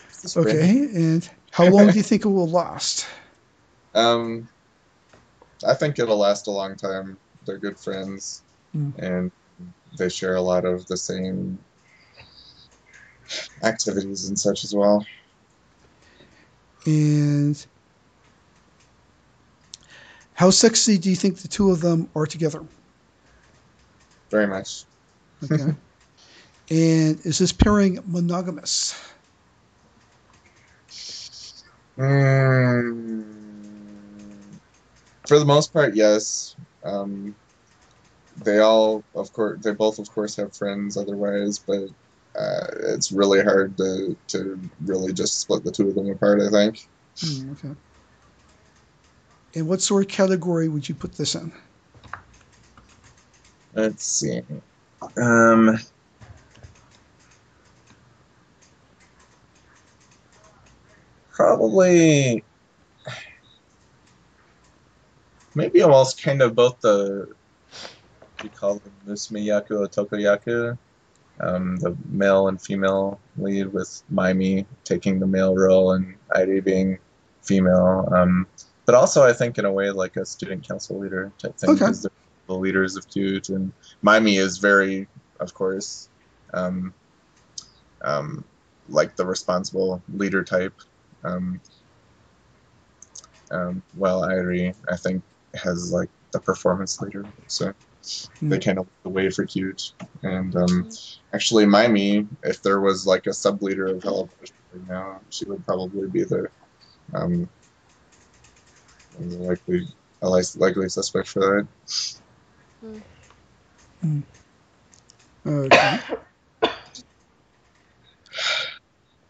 it's 0.09 0.21
just 0.21 0.35
great. 0.35 0.55
Okay. 0.55 0.69
And 0.93 1.29
how 1.51 1.67
long 1.69 1.87
do 1.87 1.97
you 1.97 2.03
think 2.03 2.25
it 2.25 2.29
will 2.29 2.49
last? 2.49 3.07
Um, 3.95 4.49
I 5.65 5.73
think 5.73 5.99
it'll 5.99 6.17
last 6.17 6.47
a 6.47 6.51
long 6.51 6.75
time. 6.75 7.15
They're 7.45 7.57
good 7.57 7.79
friends, 7.79 8.41
Mm. 8.75 8.97
and 8.97 9.31
they 9.97 10.09
share 10.09 10.35
a 10.35 10.41
lot 10.41 10.65
of 10.65 10.85
the 10.87 10.97
same 10.97 11.57
activities 13.63 14.27
and 14.27 14.37
such 14.37 14.65
as 14.65 14.75
well. 14.75 15.05
And 16.85 17.65
how 20.33 20.49
sexy 20.49 20.97
do 20.97 21.09
you 21.09 21.15
think 21.15 21.37
the 21.37 21.47
two 21.47 21.71
of 21.71 21.79
them 21.79 22.09
are 22.15 22.25
together? 22.25 22.61
Very 24.29 24.47
much. 24.47 24.83
Okay. 25.43 25.63
and 26.69 27.25
is 27.25 27.37
this 27.39 27.53
pairing 27.53 27.99
monogamous? 28.05 28.93
Mm, 31.97 33.23
for 35.27 35.39
the 35.39 35.45
most 35.45 35.71
part, 35.73 35.95
yes. 35.95 36.55
Um, 36.83 37.35
they 38.43 38.59
all, 38.59 39.03
of 39.15 39.31
course, 39.31 39.59
they 39.63 39.71
both, 39.71 39.97
of 39.99 40.09
course, 40.11 40.35
have 40.35 40.55
friends 40.55 40.97
otherwise, 40.97 41.57
but 41.59 41.87
uh, 42.37 42.67
it's 42.79 43.11
really 43.11 43.41
hard 43.41 43.77
to 43.77 44.15
to 44.27 44.59
really 44.81 45.13
just 45.13 45.39
split 45.39 45.63
the 45.63 45.71
two 45.71 45.87
of 45.87 45.95
them 45.95 46.09
apart. 46.09 46.41
I 46.41 46.49
think. 46.49 46.87
Hmm, 47.21 47.51
okay. 47.53 47.75
And 49.55 49.67
what 49.69 49.81
sort 49.81 50.03
of 50.03 50.09
category 50.09 50.67
would 50.67 50.87
you 50.89 50.95
put 50.95 51.13
this 51.13 51.33
in? 51.33 51.53
Let's 53.73 54.05
see. 54.05 54.41
Um, 55.17 55.79
probably, 61.35 62.43
maybe 65.53 65.81
almost 65.81 66.23
kind 66.23 66.41
of 66.41 66.55
both 66.55 66.79
the, 66.79 67.27
we 68.41 68.49
call 68.49 68.75
them 68.75 68.93
Musumeyaku 69.05 69.71
or 69.71 69.87
Tokoyaku, 69.87 70.77
um, 71.41 71.75
the 71.77 71.95
male 72.07 72.47
and 72.47 72.61
female 72.61 73.19
lead, 73.37 73.73
with 73.73 74.01
Mimi 74.09 74.65
taking 74.85 75.19
the 75.19 75.27
male 75.27 75.53
role 75.55 75.91
and 75.91 76.15
Airi 76.35 76.63
being 76.63 76.97
female. 77.41 78.07
Um, 78.13 78.47
but 78.85 78.95
also, 78.95 79.23
I 79.23 79.33
think 79.33 79.57
in 79.57 79.65
a 79.65 79.71
way 79.71 79.91
like 79.91 80.15
a 80.15 80.25
student 80.25 80.65
council 80.65 80.99
leader 80.99 81.31
type 81.37 81.57
thing, 81.57 81.71
Okay. 81.71 81.79
because 81.79 82.03
they're 82.03 82.11
the 82.47 82.53
leaders 82.53 82.95
of 82.95 83.09
Cute, 83.09 83.49
and 83.49 83.73
Mimi 84.03 84.37
is 84.37 84.59
very, 84.59 85.07
of 85.39 85.53
course, 85.53 86.07
um, 86.53 86.93
um, 88.03 88.45
like 88.87 89.15
the 89.17 89.25
responsible 89.25 90.01
leader 90.13 90.43
type. 90.43 90.79
Um, 91.25 91.61
um, 93.51 93.83
while 93.93 94.21
Airi, 94.21 94.73
I 94.89 94.97
think, 94.97 95.23
has 95.55 95.91
like 95.93 96.09
the 96.33 96.39
performance 96.41 96.99
leader. 97.01 97.27
So 97.47 97.73
they 98.49 98.57
Hmm. 98.57 98.59
kind 98.59 98.79
of 98.79 98.85
lead 98.85 99.03
the 99.03 99.09
way 99.09 99.29
for 99.29 99.45
Cute. 99.45 99.81
And 100.23 100.55
um, 100.55 100.89
actually, 101.33 101.65
Maimi, 101.65 102.27
if 102.43 102.61
there 102.61 102.81
was 102.81 103.05
like 103.05 103.25
a 103.27 103.33
sub 103.33 103.61
leader 103.63 103.87
of 103.87 104.01
Hello 104.03 104.29
right 104.41 104.87
now, 104.87 105.21
she 105.29 105.45
would 105.45 105.65
probably 105.65 106.07
be 106.09 106.23
the 106.23 106.47
um, 107.13 107.49
likely 109.17 109.87
a 110.21 110.29
lic- 110.29 110.55
likely 110.55 110.89
suspect 110.89 111.27
for 111.29 111.39
that. 111.41 111.67
Okay. 115.45 115.99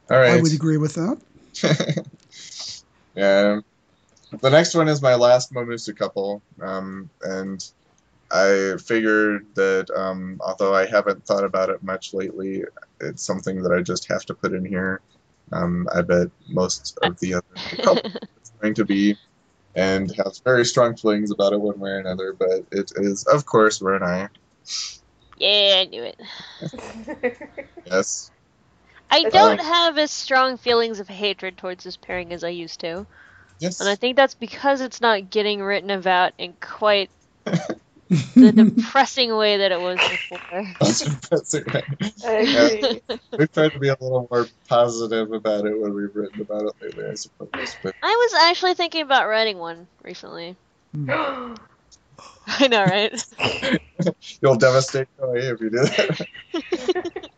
All 0.10 0.18
right. 0.20 0.32
I 0.32 0.42
would 0.42 0.54
agree 0.54 0.78
with 0.78 0.96
that. 0.96 1.22
Yeah. 3.16 3.60
The 4.42 4.50
next 4.50 4.74
one 4.76 4.90
is 4.90 5.02
my 5.02 5.16
last 5.16 5.54
Momusu 5.54 5.96
couple, 5.96 6.42
um, 6.62 7.10
and 7.22 7.64
I 8.32 8.76
figured 8.84 9.46
that 9.56 9.90
um, 9.96 10.42
although 10.44 10.74
I 10.74 10.86
haven't 10.88 11.26
thought 11.26 11.44
about 11.44 11.70
it 11.70 11.84
much 11.84 12.14
lately, 12.14 12.64
it's 13.00 13.24
something 13.24 13.62
that 13.62 13.72
I 13.72 13.82
just 13.82 14.10
have 14.10 14.26
to 14.26 14.34
put 14.34 14.54
in 14.54 14.66
here. 14.66 15.00
Um, 15.54 15.88
I 15.94 16.02
bet 16.02 16.28
most 16.50 16.98
of 17.02 17.18
the 17.20 17.36
other 17.36 17.44
couples 17.84 18.16
it's 18.38 18.52
going 18.62 18.74
to 18.74 18.84
be, 18.84 19.16
and 19.76 20.14
have 20.18 20.34
very 20.44 20.66
strong 20.66 20.98
feelings 20.98 21.32
about 21.32 21.54
it 21.54 21.62
one 21.62 21.80
way 21.80 21.92
or 21.92 22.00
another. 22.00 22.34
But 22.34 22.66
it 22.72 22.92
is, 22.96 23.26
of 23.26 23.46
course, 23.46 23.80
Renai. 23.80 24.30
yeah, 25.38 25.76
I 25.78 25.86
knew 25.86 26.04
it. 26.04 26.20
Yes. 27.86 28.32
I 29.10 29.24
That's 29.24 29.34
don't 29.34 29.58
fine. 29.58 29.68
have 29.68 29.98
as 29.98 30.12
strong 30.12 30.58
feelings 30.58 31.00
of 31.00 31.08
hatred 31.08 31.58
towards 31.58 31.84
this 31.84 31.98
pairing 31.98 32.34
as 32.34 32.44
I 32.44 32.50
used 32.50 32.80
to. 32.82 33.06
Yes. 33.60 33.80
And 33.80 33.90
I 33.90 33.96
think 33.96 34.16
that's 34.16 34.34
because 34.34 34.82
it's 34.82 35.02
not 35.02 35.30
getting 35.30 35.62
written 35.62 35.90
about 35.90 36.34
in 36.38 36.54
quite 36.60 37.10
the 37.46 38.52
depressing 38.52 39.36
way 39.36 39.58
that 39.58 39.72
it 39.72 39.80
was 39.80 39.98
before. 39.98 40.68
That's, 40.80 41.28
that's 41.30 41.54
it, 41.56 41.74
right. 41.74 41.84
I 42.26 42.32
agree. 42.32 43.02
We've 43.38 43.52
tried 43.52 43.72
to 43.72 43.80
be 43.80 43.88
a 43.88 43.98
little 44.00 44.28
more 44.30 44.48
positive 44.68 45.32
about 45.32 45.66
it 45.66 45.80
when 45.80 45.94
we've 45.94 46.16
written 46.16 46.42
about 46.42 46.64
it 46.64 46.74
lately, 46.82 47.06
I 47.06 47.14
suppose. 47.16 47.76
But 47.82 47.96
I 48.04 48.08
was 48.08 48.42
actually 48.44 48.76
thinking 48.76 49.02
about 49.02 49.28
writing 49.28 49.58
one 49.58 49.88
recently. 50.04 50.56
Hmm. 50.94 51.10
I 52.48 52.68
know, 52.68 52.86
right? 52.86 53.26
You'll 54.42 54.56
devastate 54.56 55.08
Koei 55.20 55.52
if 55.54 55.62
you 55.62 55.70
do 55.70 55.80
that. 55.80 57.30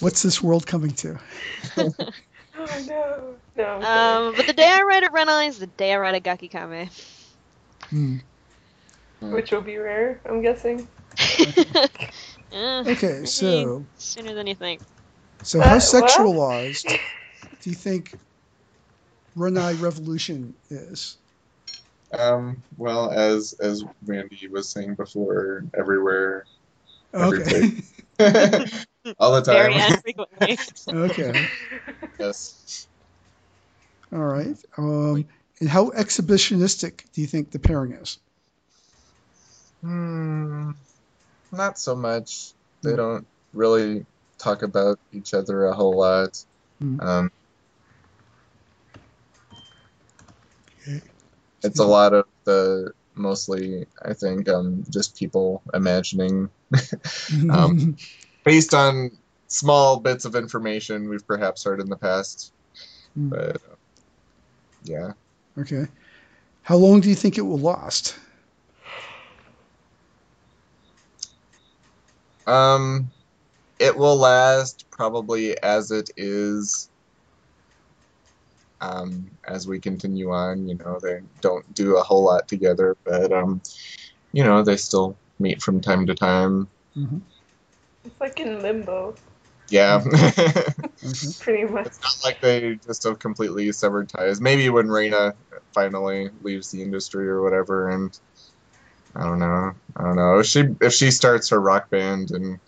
What's 0.00 0.22
this 0.22 0.42
world 0.42 0.66
coming 0.66 0.92
to? 0.92 1.18
Oh 2.58 2.82
no. 2.86 3.34
No. 3.56 3.64
I'm. 3.64 4.28
Um, 4.28 4.34
but 4.36 4.46
the 4.46 4.52
day 4.52 4.68
I 4.68 4.82
write 4.82 5.04
a 5.04 5.08
Renai 5.08 5.48
is 5.48 5.58
the 5.58 5.66
day 5.66 5.92
I 5.92 5.98
write 5.98 6.14
a 6.14 6.20
Gakikame. 6.20 6.90
Hmm. 7.90 8.16
Which 9.20 9.50
will 9.50 9.60
be 9.62 9.76
rare, 9.76 10.20
I'm 10.28 10.42
guessing. 10.42 10.86
Okay, 12.52 13.24
so 13.24 13.84
sooner 13.96 14.34
than 14.34 14.46
you 14.46 14.54
think. 14.54 14.80
so 15.42 15.60
how 15.60 15.76
Uh, 15.76 15.80
what? 15.80 16.04
sexualized 16.04 16.98
do 17.62 17.70
you 17.70 17.76
think 17.76 18.14
Renai 19.36 19.80
Revolution 19.80 20.54
is? 20.70 21.16
Um, 22.18 22.62
well, 22.76 23.10
as 23.10 23.54
as 23.60 23.84
Randy 24.06 24.48
was 24.48 24.70
saying 24.72 24.94
before, 24.94 25.64
everywhere, 25.78 26.46
Every 27.14 27.40
Okay. 27.40 28.72
all 29.18 29.32
the 29.40 29.42
Very 29.48 29.74
time. 29.74 29.74
infrequently. 29.76 30.58
okay. 30.92 31.48
yes. 32.18 32.88
All 34.12 34.18
right. 34.24 34.56
Um, 34.76 35.26
and 35.60 35.68
how 35.68 35.90
exhibitionistic 35.90 37.10
do 37.12 37.20
you 37.20 37.26
think 37.26 37.50
the 37.50 37.58
pairing 37.58 37.92
is? 37.92 38.18
Hmm. 39.82 40.70
Not 41.52 41.78
so 41.78 41.96
much. 41.96 42.54
They 42.82 42.90
Hmm. 42.90 42.96
don't 42.96 43.26
really 43.52 44.06
talk 44.38 44.62
about 44.62 44.98
each 45.12 45.34
other 45.34 45.64
a 45.66 45.74
whole 45.74 45.98
lot. 45.98 46.44
Hmm. 46.80 47.00
Um, 47.00 47.30
Okay. 50.80 51.02
it's 51.62 51.78
a 51.78 51.84
lot 51.84 52.12
of 52.14 52.26
the 52.44 52.92
mostly, 53.14 53.86
I 54.02 54.14
think, 54.14 54.48
um, 54.48 54.84
just 54.90 55.16
people 55.16 55.62
imagining 55.74 56.50
Um, 57.48 57.96
based 58.48 58.72
on 58.72 59.10
small 59.48 60.00
bits 60.00 60.24
of 60.24 60.34
information 60.34 61.10
we've 61.10 61.26
perhaps 61.26 61.62
heard 61.64 61.82
in 61.82 61.88
the 61.90 61.98
past. 61.98 62.54
Hmm. 63.14 63.28
But 63.28 63.56
uh, 63.56 63.76
yeah, 64.84 65.12
okay. 65.58 65.86
How 66.62 66.76
long 66.76 67.02
do 67.02 67.10
you 67.10 67.14
think 67.14 67.36
it 67.36 67.42
will 67.42 67.58
last? 67.58 68.18
um, 72.46 73.10
it 73.78 73.94
will 73.94 74.16
last 74.16 74.86
probably 74.90 75.62
as 75.62 75.90
it 75.90 76.08
is. 76.16 76.88
Um, 78.80 79.30
as 79.46 79.68
we 79.68 79.78
continue 79.78 80.30
on, 80.30 80.66
you 80.68 80.76
know, 80.76 80.98
they 81.02 81.18
don't 81.42 81.74
do 81.74 81.98
a 81.98 82.02
whole 82.02 82.24
lot 82.24 82.48
together, 82.48 82.96
but 83.04 83.30
um, 83.30 83.60
you 84.32 84.42
know, 84.42 84.62
they 84.62 84.78
still 84.78 85.18
meet 85.38 85.60
from 85.60 85.82
time 85.82 86.06
to 86.06 86.14
time. 86.14 86.68
Mhm. 86.96 87.20
It's 88.08 88.20
like 88.20 88.40
in 88.40 88.62
limbo, 88.62 89.14
Yeah. 89.68 90.02
Pretty 91.40 91.64
much. 91.64 91.86
It's 91.86 92.00
not 92.00 92.24
like 92.24 92.40
they 92.40 92.76
just 92.76 93.04
have 93.04 93.18
completely 93.18 93.70
severed 93.72 94.08
ties. 94.08 94.40
Maybe 94.40 94.70
when 94.70 94.88
Reina 94.88 95.34
finally 95.74 96.30
leaves 96.40 96.70
the 96.70 96.82
industry 96.82 97.28
or 97.28 97.42
whatever, 97.42 97.90
and 97.90 98.18
I 99.14 99.24
don't 99.24 99.38
know. 99.38 99.72
I 99.94 100.02
don't 100.02 100.16
know 100.16 100.38
if 100.38 100.46
she 100.46 100.64
if 100.80 100.94
she 100.94 101.10
starts 101.10 101.50
her 101.50 101.60
rock 101.60 101.90
band 101.90 102.30
and 102.30 102.60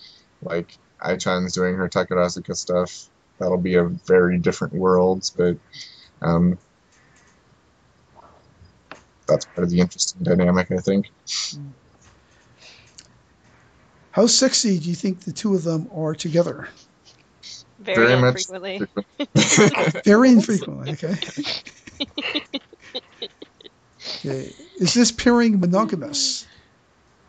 like 0.43 0.77
Aichan's 1.03 1.55
doing 1.55 1.77
her 1.77 1.89
Takarazuka 1.89 2.55
stuff, 2.55 3.09
that'll 3.39 3.57
be 3.57 3.77
a 3.77 3.85
very 3.85 4.39
different 4.39 4.75
world. 4.75 5.25
But 5.37 5.57
um, 6.21 6.59
that's 9.27 9.47
part 9.47 9.65
of 9.65 9.71
the 9.71 9.81
interesting 9.81 10.23
dynamic, 10.23 10.71
I 10.71 10.83
think. 10.83 11.07
How 14.13 14.27
sexy 14.27 14.79
do 14.79 14.89
you 14.89 14.95
think 14.95 15.21
the 15.21 15.33
two 15.33 15.55
of 15.55 15.63
them 15.63 15.89
are 15.95 16.15
together? 16.15 16.69
Very, 17.79 18.07
Very 18.09 18.21
much- 18.21 18.49
infrequently. 18.51 18.87
Very 20.05 20.29
infrequently. 20.31 20.93
Okay. 20.93 21.17
okay. 24.19 24.53
Is 24.77 24.95
this 24.95 25.13
pairing 25.13 25.61
monogamous? 25.61 26.47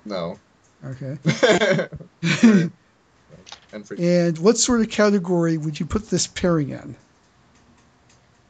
no. 0.06 0.40
Okay. 0.84 1.16
and 4.00 4.38
what 4.40 4.58
sort 4.58 4.82
of 4.82 4.90
category 4.90 5.58
would 5.60 5.80
you 5.80 5.86
put 5.86 6.10
this 6.10 6.26
pairing 6.26 6.70
in, 6.70 6.96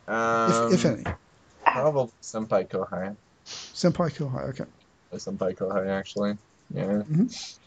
um, 0.08 0.72
if, 0.72 0.74
if 0.76 0.86
any? 0.86 1.04
probably 1.66 2.10
Senpai 2.22 2.70
Kohai. 2.70 3.18
Senpai 3.46 4.16
Kohai. 4.16 4.44
Okay. 4.50 4.64
Senpai 5.14 5.54
Kohai, 5.58 5.90
actually. 5.90 6.38
Yeah. 6.74 7.04
Mhm. 7.12 7.58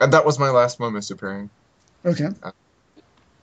And 0.00 0.12
that 0.12 0.24
was 0.24 0.38
my 0.38 0.50
last 0.50 0.78
Momusu 0.78 1.18
pairing. 1.18 1.50
Okay. 2.04 2.28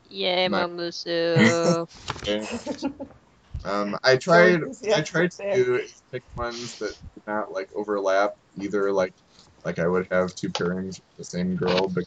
Yay, 0.09 0.47
My- 0.47 0.65
Momusu. 0.65 1.87
Okay. 2.27 2.45
Um, 3.65 3.97
I 4.03 4.15
tried. 4.15 4.61
Yeah, 4.81 4.97
I 4.97 5.01
tried 5.01 5.31
to 5.31 5.53
do 5.53 5.81
pick 6.11 6.23
ones 6.35 6.79
that 6.79 6.95
did 7.13 7.23
not 7.27 7.51
like 7.51 7.69
overlap 7.75 8.35
either. 8.55 8.91
Like, 8.91 9.13
like 9.65 9.79
I 9.79 9.87
would 9.87 10.07
have 10.11 10.33
two 10.33 10.49
pairings 10.49 10.97
with 10.97 11.17
the 11.17 11.23
same 11.25 11.55
girl, 11.55 11.89
but 11.89 12.05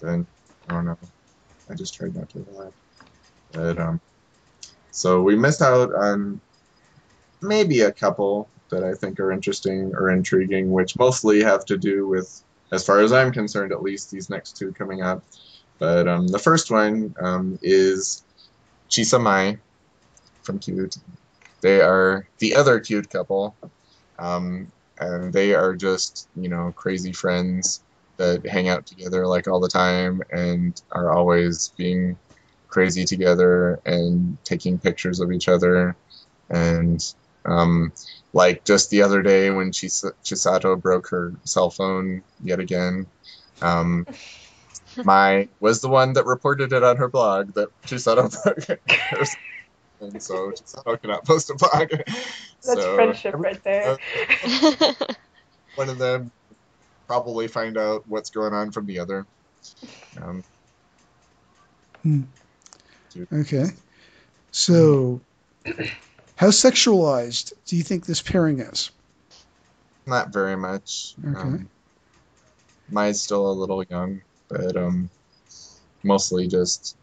then 0.00 0.26
I 0.68 0.72
don't 0.72 0.86
know. 0.86 0.98
I 1.70 1.74
just 1.74 1.94
tried 1.94 2.16
not 2.16 2.28
to 2.30 2.40
overlap. 2.40 2.72
But 3.52 3.78
um, 3.78 4.00
so 4.90 5.22
we 5.22 5.36
missed 5.36 5.62
out 5.62 5.94
on 5.94 6.40
maybe 7.40 7.82
a 7.82 7.92
couple 7.92 8.50
that 8.70 8.84
I 8.84 8.94
think 8.94 9.20
are 9.20 9.32
interesting 9.32 9.92
or 9.94 10.10
intriguing, 10.10 10.70
which 10.70 10.98
mostly 10.98 11.42
have 11.42 11.64
to 11.66 11.76
do 11.76 12.06
with, 12.06 12.42
as 12.72 12.84
far 12.84 13.00
as 13.00 13.12
I'm 13.12 13.32
concerned, 13.32 13.72
at 13.72 13.82
least 13.82 14.10
these 14.10 14.30
next 14.30 14.56
two 14.56 14.72
coming 14.72 15.02
up. 15.02 15.22
But 15.78 16.08
um, 16.08 16.28
the 16.28 16.38
first 16.38 16.70
one 16.70 17.14
um, 17.20 17.58
is 17.62 18.22
Chisamai 18.88 19.58
from 20.42 20.58
Cute. 20.58 20.96
They 21.60 21.80
are 21.80 22.26
the 22.38 22.54
other 22.54 22.80
cute 22.80 23.10
couple, 23.10 23.54
um, 24.18 24.70
and 24.98 25.32
they 25.32 25.54
are 25.54 25.74
just 25.74 26.28
you 26.36 26.48
know 26.48 26.72
crazy 26.76 27.12
friends 27.12 27.82
that 28.16 28.46
hang 28.46 28.68
out 28.68 28.84
together 28.86 29.26
like 29.26 29.48
all 29.48 29.60
the 29.60 29.68
time 29.68 30.22
and 30.30 30.82
are 30.92 31.10
always 31.10 31.72
being 31.76 32.18
crazy 32.68 33.04
together 33.04 33.80
and 33.86 34.36
taking 34.44 34.78
pictures 34.78 35.20
of 35.20 35.32
each 35.32 35.48
other 35.48 35.96
and 36.50 37.14
um, 37.44 37.92
like 38.32 38.64
just 38.64 38.90
the 38.90 39.02
other 39.02 39.22
day 39.22 39.50
when 39.50 39.72
Chis- 39.72 40.04
Chisato 40.24 40.80
broke 40.80 41.08
her 41.10 41.32
cell 41.44 41.70
phone 41.70 42.22
yet 42.42 42.60
again. 42.60 43.06
Um, 43.62 44.06
Mai 45.04 45.48
was 45.60 45.80
the 45.80 45.88
one 45.88 46.12
that 46.14 46.26
reported 46.26 46.72
it 46.72 46.82
on 46.82 46.96
her 46.96 47.08
blog 47.08 47.54
that 47.54 47.68
Chisato 47.86 48.30
broke 48.44 48.64
her 48.66 49.24
and 50.00 50.22
so 50.22 50.50
Chisato 50.50 51.00
cannot 51.00 51.24
post 51.24 51.50
a 51.50 51.54
blog. 51.54 51.90
That's 52.06 52.62
so 52.62 52.94
friendship 52.94 53.34
right 53.36 53.62
there. 53.64 53.98
one 55.74 55.88
of 55.88 55.98
them 55.98 56.32
probably 57.06 57.48
find 57.48 57.76
out 57.76 58.02
what's 58.06 58.30
going 58.30 58.52
on 58.52 58.72
from 58.72 58.86
the 58.86 58.98
other. 58.98 59.26
Um, 60.20 60.44
Okay. 63.32 63.66
So, 64.52 65.20
how 66.40 66.46
sexualized 66.48 67.52
do 67.66 67.76
you 67.76 67.82
think 67.82 68.06
this 68.06 68.22
pairing 68.22 68.60
is? 68.60 68.90
not 70.06 70.32
very 70.32 70.56
much. 70.56 71.14
Okay. 71.22 71.38
Um, 71.38 71.68
mine's 72.90 73.20
still 73.20 73.50
a 73.50 73.52
little 73.52 73.82
young, 73.84 74.22
but 74.48 74.74
um, 74.74 75.10
mostly 76.02 76.48
just 76.48 76.96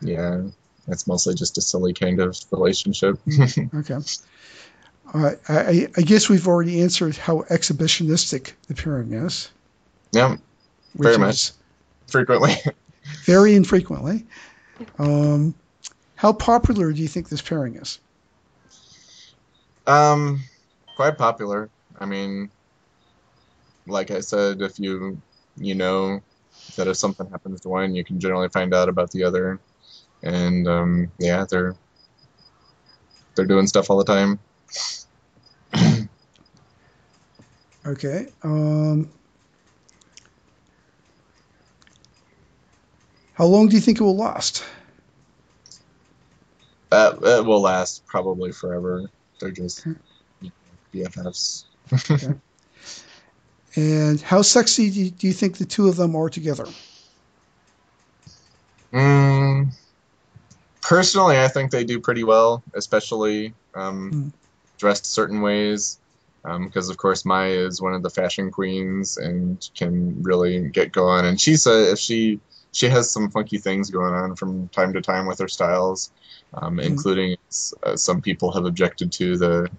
yeah, 0.00 0.42
it's 0.86 1.08
mostly 1.08 1.34
just 1.34 1.58
a 1.58 1.60
silly 1.60 1.92
kind 1.92 2.20
of 2.20 2.38
relationship. 2.52 3.18
Okay. 3.74 3.98
I, 5.14 5.34
I- 5.48 5.88
I 5.96 6.02
guess 6.02 6.28
we've 6.28 6.46
already 6.46 6.80
answered 6.80 7.16
how 7.16 7.42
exhibitionistic 7.50 8.52
the 8.68 8.74
pairing 8.74 9.12
is. 9.14 9.50
yeah, 10.12 10.36
Very 10.94 11.18
much. 11.18 11.50
frequently. 12.06 12.54
Very 13.24 13.54
infrequently. 13.56 14.24
Um, 14.98 15.54
how 16.14 16.32
popular 16.32 16.92
do 16.92 17.02
you 17.02 17.08
think 17.08 17.28
this 17.28 17.42
pairing 17.42 17.74
is? 17.76 17.98
Um, 19.86 20.40
quite 20.96 21.18
popular. 21.18 21.70
I 21.98 22.06
mean, 22.06 22.50
like 23.86 24.10
I 24.10 24.20
said, 24.20 24.62
if 24.62 24.78
you 24.78 25.20
you 25.56 25.74
know 25.74 26.20
that 26.76 26.88
if 26.88 26.96
something 26.96 27.28
happens 27.30 27.60
to 27.62 27.68
one, 27.68 27.94
you 27.94 28.04
can 28.04 28.20
generally 28.20 28.48
find 28.48 28.74
out 28.74 28.88
about 28.88 29.10
the 29.10 29.24
other, 29.24 29.60
and 30.22 30.68
um, 30.68 31.10
yeah, 31.18 31.44
they're 31.48 31.74
they're 33.34 33.46
doing 33.46 33.66
stuff 33.66 33.90
all 33.90 33.98
the 33.98 34.04
time. 34.04 34.38
Okay. 37.84 38.28
Um, 38.44 39.10
how 43.34 43.44
long 43.46 43.68
do 43.68 43.74
you 43.74 43.80
think 43.80 44.00
it 44.00 44.04
will 44.04 44.16
last? 44.16 44.64
That 46.90 47.14
it 47.14 47.44
will 47.44 47.60
last 47.60 48.06
probably 48.06 48.52
forever. 48.52 49.10
They're 49.42 49.50
just 49.50 49.84
you 50.40 50.50
know, 50.50 50.50
BFFs. 50.94 51.64
And 53.74 54.20
how 54.20 54.42
sexy 54.42 54.90
do 54.90 55.00
you, 55.00 55.10
do 55.10 55.26
you 55.26 55.32
think 55.32 55.56
the 55.56 55.64
two 55.64 55.88
of 55.88 55.96
them 55.96 56.14
are 56.14 56.28
together? 56.28 56.66
Mm, 58.92 59.72
personally, 60.82 61.38
I 61.38 61.48
think 61.48 61.70
they 61.72 61.82
do 61.82 61.98
pretty 61.98 62.22
well, 62.22 62.62
especially 62.74 63.54
um, 63.74 64.12
Mm. 64.12 64.32
dressed 64.78 65.06
certain 65.06 65.40
ways. 65.40 65.98
Because 66.44 66.88
of 66.90 66.96
course 66.96 67.24
Maya 67.24 67.66
is 67.66 67.80
one 67.80 67.94
of 67.94 68.02
the 68.02 68.10
fashion 68.10 68.50
queens 68.50 69.16
and 69.16 69.68
can 69.74 70.22
really 70.22 70.68
get 70.68 70.92
going. 70.92 71.24
And 71.24 71.40
she 71.40 71.56
said 71.56 71.88
if 71.92 71.98
she 71.98 72.40
she 72.72 72.88
has 72.88 73.10
some 73.10 73.30
funky 73.30 73.58
things 73.58 73.90
going 73.90 74.14
on 74.14 74.34
from 74.34 74.68
time 74.68 74.92
to 74.94 75.00
time 75.00 75.26
with 75.26 75.38
her 75.38 75.48
styles, 75.48 76.10
um, 76.54 76.78
Mhm. 76.78 76.86
including 76.86 77.36
uh, 77.82 77.96
some 77.96 78.20
people 78.20 78.50
have 78.52 78.64
objected 78.64 79.12
to 79.12 79.36
the 79.36 79.70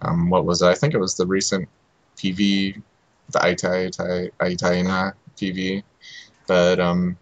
um, 0.00 0.30
what 0.30 0.44
was 0.44 0.62
it? 0.62 0.66
I 0.66 0.74
think 0.74 0.94
it 0.94 0.98
was 0.98 1.16
the 1.16 1.26
recent 1.26 1.68
PV, 2.16 2.80
the 3.30 3.38
Aitai 3.40 3.90
Aitai 3.90 4.30
Aitaina 4.40 5.12
PV, 5.36 5.82
but 6.46 6.78
um, 6.78 7.18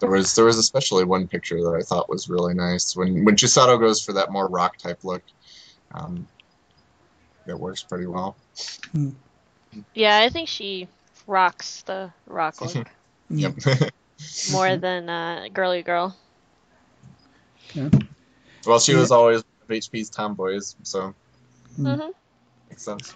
there 0.00 0.10
was 0.10 0.34
there 0.34 0.44
was 0.44 0.58
especially 0.58 1.04
one 1.04 1.28
picture 1.28 1.62
that 1.62 1.74
I 1.78 1.82
thought 1.82 2.08
was 2.08 2.28
really 2.28 2.54
nice 2.54 2.96
when 2.96 3.24
when 3.24 3.36
Chisato 3.36 3.78
goes 3.78 4.02
for 4.04 4.12
that 4.14 4.32
more 4.32 4.48
rock 4.48 4.76
type 4.78 5.04
look. 5.04 5.22
Um, 5.94 6.26
it 7.46 7.58
works 7.58 7.84
pretty 7.84 8.06
well. 8.06 8.36
Yeah, 9.94 10.18
I 10.18 10.28
think 10.28 10.48
she 10.48 10.88
rocks 11.28 11.82
the 11.82 12.12
rock 12.26 12.60
look. 12.60 12.88
Yep. 13.28 13.54
more 14.50 14.76
than 14.76 15.08
uh, 15.08 15.48
girly 15.52 15.82
girl. 15.82 16.16
well, 18.66 18.78
she 18.78 18.94
Yeah. 18.94 19.00
was 19.00 19.10
always 19.10 19.42
one 19.66 19.76
HP's 19.76 20.10
tomboys, 20.10 20.76
so 20.82 21.14
Mm. 21.78 21.96
hmm 21.96 22.10
makes 22.70 22.82
sense. 22.84 23.14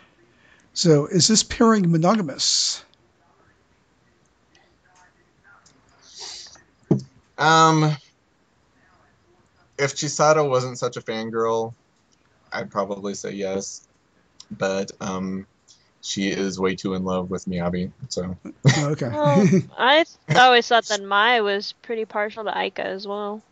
So 0.73 1.07
is 1.07 1.29
this 1.29 1.43
pairing 1.43 1.91
monogamous? 1.91 2.85
Um, 7.39 7.97
if 9.79 9.95
Chisato 9.95 10.49
wasn't 10.49 10.79
such 10.79 10.97
a 10.97 11.01
fangirl, 11.01 11.75
I'd 12.53 12.71
probably 12.71 13.15
say 13.15 13.33
yes. 13.33 13.87
But 14.51 14.91
um, 15.01 15.47
she 16.03 16.29
is 16.29 16.59
way 16.59 16.75
too 16.75 16.95
in 16.95 17.05
love 17.05 17.31
with 17.31 17.45
Miyabi, 17.47 17.93
so 18.09 18.37
Oh, 18.77 18.89
okay. 18.91 19.09
Well, 19.13 19.47
I 19.77 20.05
th- 20.05 20.39
always 20.39 20.67
thought 20.67 20.87
that 20.87 21.03
Mai 21.03 21.41
was 21.41 21.75
pretty 21.83 22.05
partial 22.05 22.45
to 22.45 22.51
Aika 22.51 22.81
as 22.81 23.07
well. 23.07 23.43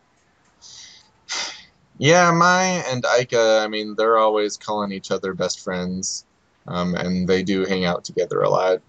Yeah, 1.97 2.31
Mai 2.31 2.83
and 2.87 3.03
Aika, 3.03 3.63
I 3.63 3.67
mean, 3.67 3.95
they're 3.95 4.17
always 4.17 4.57
calling 4.57 4.91
each 4.91 5.11
other 5.11 5.33
best 5.33 5.59
friends, 5.59 6.25
um, 6.67 6.95
and 6.95 7.27
they 7.27 7.43
do 7.43 7.65
hang 7.65 7.85
out 7.85 8.05
together 8.05 8.41
a 8.41 8.49
lot. 8.49 8.81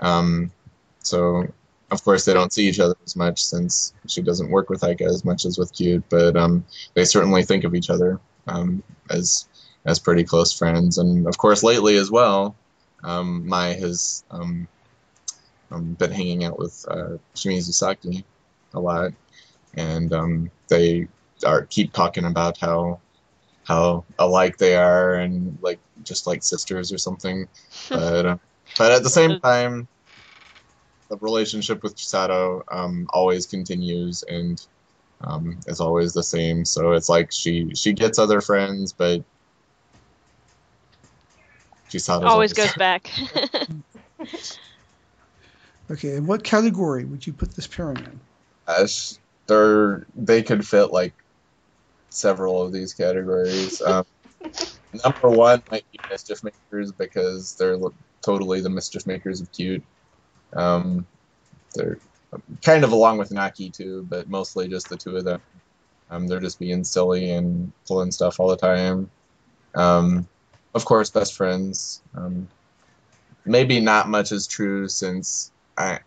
Um, 0.00 0.50
so, 0.98 1.46
of 1.90 2.02
course, 2.04 2.24
they 2.24 2.34
don't 2.34 2.52
see 2.52 2.68
each 2.68 2.80
other 2.80 2.96
as 3.06 3.16
much 3.16 3.42
since 3.42 3.94
she 4.06 4.22
doesn't 4.22 4.50
work 4.50 4.68
with 4.70 4.80
Aika 4.82 5.02
as 5.06 5.24
much 5.24 5.44
as 5.44 5.56
with 5.56 5.72
Cute, 5.72 6.04
but 6.10 6.36
um, 6.36 6.64
they 6.94 7.04
certainly 7.04 7.44
think 7.44 7.64
of 7.64 7.74
each 7.74 7.90
other 7.90 8.20
um, 8.48 8.82
as 9.08 9.48
as 9.84 9.98
pretty 9.98 10.24
close 10.24 10.52
friends. 10.52 10.98
And 10.98 11.26
of 11.26 11.38
course, 11.38 11.62
lately 11.62 11.96
as 11.96 12.10
well, 12.10 12.56
um, 13.04 13.46
Mai 13.46 13.74
has 13.74 14.24
um, 14.30 14.68
um, 15.70 15.94
been 15.94 16.10
hanging 16.10 16.44
out 16.44 16.58
with 16.58 16.84
uh, 16.88 17.16
Shimizu 17.34 17.72
Saki 17.72 18.24
a 18.74 18.80
lot, 18.80 19.12
and 19.74 20.12
um, 20.12 20.50
they 20.68 21.08
are 21.44 21.66
keep 21.66 21.92
talking 21.92 22.24
about 22.24 22.58
how 22.58 23.00
how 23.64 24.04
alike 24.18 24.56
they 24.56 24.76
are 24.76 25.14
and 25.14 25.58
like 25.60 25.80
just 26.02 26.26
like 26.26 26.42
sisters 26.42 26.92
or 26.92 26.98
something. 26.98 27.46
But 27.90 28.26
uh, 28.26 28.36
but 28.78 28.92
at 28.92 29.02
the 29.02 29.08
same 29.10 29.40
time, 29.40 29.88
the 31.08 31.16
relationship 31.18 31.82
with 31.82 31.96
Chisato 31.96 32.62
um, 32.70 33.06
always 33.10 33.46
continues 33.46 34.22
and 34.28 34.60
um, 35.22 35.58
is 35.66 35.80
always 35.80 36.12
the 36.12 36.22
same. 36.22 36.64
So 36.64 36.92
it's 36.92 37.08
like 37.08 37.32
she 37.32 37.70
she 37.74 37.92
gets 37.92 38.18
other 38.18 38.40
friends, 38.40 38.92
but 38.92 39.24
Chisato 41.90 42.26
Always 42.26 42.52
goes 42.52 42.74
back. 42.74 43.10
okay. 45.90 46.16
And 46.16 46.26
what 46.26 46.44
category 46.44 47.04
would 47.04 47.26
you 47.26 47.32
put 47.32 47.54
this 47.54 47.66
pairing 47.66 47.98
in? 47.98 48.20
Gosh, 48.66 49.14
they're 49.46 50.06
they 50.14 50.42
could 50.42 50.66
fit 50.66 50.92
like 50.92 51.14
several 52.10 52.62
of 52.62 52.72
these 52.72 52.94
categories. 52.94 53.82
Um, 53.86 54.04
number 55.04 55.28
one 55.28 55.62
might 55.70 55.84
be 55.92 56.00
mischief 56.10 56.42
makers 56.42 56.92
because 56.92 57.54
they're 57.56 57.78
totally 58.24 58.60
the 58.60 58.70
mischief 58.70 59.06
makers 59.06 59.40
of 59.40 59.52
cute. 59.52 59.84
Um, 60.54 61.06
they're 61.74 61.98
kind 62.64 62.84
of 62.84 62.92
along 62.92 63.18
with 63.18 63.32
Naki 63.32 63.70
too, 63.70 64.06
but 64.08 64.28
mostly 64.28 64.68
just 64.68 64.88
the 64.88 64.96
two 64.96 65.16
of 65.16 65.24
them. 65.24 65.42
Um, 66.10 66.26
they're 66.26 66.40
just 66.40 66.58
being 66.58 66.84
silly 66.84 67.30
and 67.30 67.72
pulling 67.86 68.10
stuff 68.10 68.40
all 68.40 68.48
the 68.48 68.56
time. 68.56 69.10
Um, 69.74 70.26
of 70.74 70.84
course, 70.84 71.10
best 71.10 71.34
friends. 71.34 72.02
Um, 72.14 72.48
maybe 73.44 73.80
not 73.80 74.08
much 74.08 74.32
is 74.32 74.46
true 74.46 74.88
since 74.88 75.50
I 75.76 76.00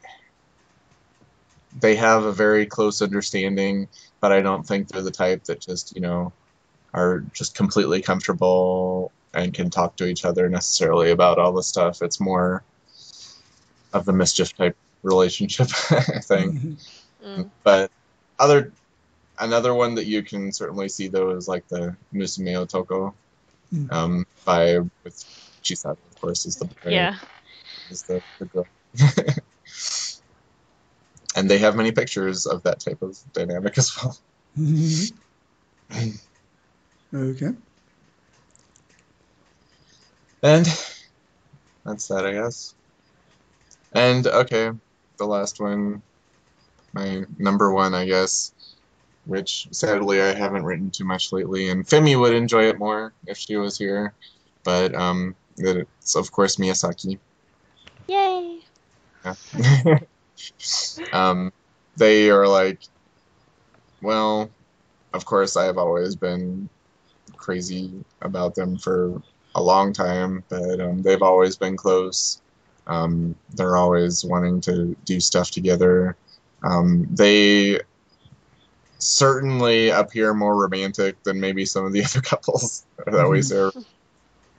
they 1.79 1.95
have 1.95 2.25
a 2.25 2.33
very 2.33 2.65
close 2.65 3.01
understanding, 3.01 3.87
but 4.19 4.31
I 4.31 4.41
don't 4.41 4.67
think 4.67 4.87
they're 4.89 5.01
the 5.01 5.11
type 5.11 5.45
that 5.45 5.61
just, 5.61 5.95
you 5.95 6.01
know, 6.01 6.33
are 6.93 7.19
just 7.33 7.55
completely 7.55 8.01
comfortable 8.01 9.11
and 9.33 9.53
can 9.53 9.69
talk 9.69 9.95
to 9.95 10.05
each 10.05 10.25
other 10.25 10.49
necessarily 10.49 11.11
about 11.11 11.39
all 11.39 11.53
this 11.53 11.67
stuff. 11.67 12.01
It's 12.01 12.19
more 12.19 12.63
of 13.93 14.03
the 14.05 14.13
mischief 14.13 14.55
type 14.55 14.75
relationship 15.03 15.67
thing. 16.23 16.51
Mhm. 16.51 16.87
Mm. 17.25 17.49
But 17.63 17.91
other 18.39 18.73
another 19.39 19.73
one 19.73 19.95
that 19.95 20.05
you 20.05 20.23
can 20.23 20.51
certainly 20.51 20.89
see 20.89 21.07
though 21.07 21.31
is 21.31 21.47
like 21.47 21.67
the 21.67 21.95
Musume 22.13 22.53
Otoko 22.67 23.13
Mm. 23.73 23.89
um 23.93 24.25
vibe 24.45 24.89
with 25.03 25.15
Chisato, 25.63 25.97
of 26.09 26.19
course, 26.19 26.45
is 26.45 26.55
the 26.57 26.69
Yeah. 26.85 27.15
is 27.89 28.03
the, 28.03 28.21
the 28.39 28.45
girl. 28.45 28.67
and 31.35 31.49
they 31.49 31.57
have 31.59 31.75
many 31.75 31.91
pictures 31.91 32.45
of 32.45 32.63
that 32.63 32.79
type 32.79 33.01
of 33.01 33.17
dynamic 33.33 33.77
as 33.77 33.91
well. 33.97 34.17
Mhm. 34.57 35.13
okay. 37.13 37.51
And 40.43 40.65
that's 41.85 42.07
that, 42.07 42.25
I 42.25 42.33
guess. 42.33 42.75
And 43.93 44.25
okay, 44.27 44.71
the 45.17 45.25
last 45.25 45.59
one, 45.59 46.01
my 46.93 47.23
number 47.37 47.73
one, 47.73 47.93
I 47.93 48.05
guess, 48.05 48.53
which 49.25 49.67
sadly 49.71 50.21
I 50.21 50.33
haven't 50.33 50.65
written 50.65 50.91
too 50.91 51.05
much 51.05 51.31
lately, 51.31 51.69
and 51.69 51.85
Fimmy 51.85 52.19
would 52.19 52.33
enjoy 52.33 52.65
it 52.65 52.79
more 52.79 53.13
if 53.27 53.37
she 53.37 53.57
was 53.57 53.77
here, 53.77 54.13
but 54.63 54.93
um, 54.95 55.35
it's 55.57 56.15
of 56.15 56.31
course 56.31 56.55
Miyazaki. 56.57 57.19
Yay. 58.07 58.59
Yeah. 59.23 59.99
um, 61.13 61.53
they 61.97 62.29
are 62.29 62.47
like, 62.47 62.81
well, 64.01 64.49
of 65.13 65.25
course, 65.25 65.55
I 65.55 65.65
have 65.65 65.77
always 65.77 66.15
been 66.15 66.69
crazy 67.37 68.03
about 68.21 68.55
them 68.55 68.77
for 68.77 69.21
a 69.55 69.61
long 69.61 69.93
time, 69.93 70.43
but 70.49 70.79
um, 70.79 71.01
they've 71.01 71.21
always 71.21 71.57
been 71.57 71.77
close. 71.77 72.41
Um, 72.87 73.35
they're 73.53 73.75
always 73.75 74.25
wanting 74.25 74.61
to 74.61 74.95
do 75.05 75.19
stuff 75.19 75.51
together. 75.51 76.15
Um, 76.63 77.07
they 77.11 77.79
certainly 79.01 79.89
appear 79.89 80.33
more 80.33 80.57
romantic 80.61 81.17
than 81.23 81.39
maybe 81.39 81.65
some 81.65 81.85
of 81.85 81.93
the 81.93 82.03
other 82.05 82.21
couples 82.21 82.85
that 83.07 83.29
we 83.29 83.39
Mhm. 83.39 83.73
see, 83.73 83.81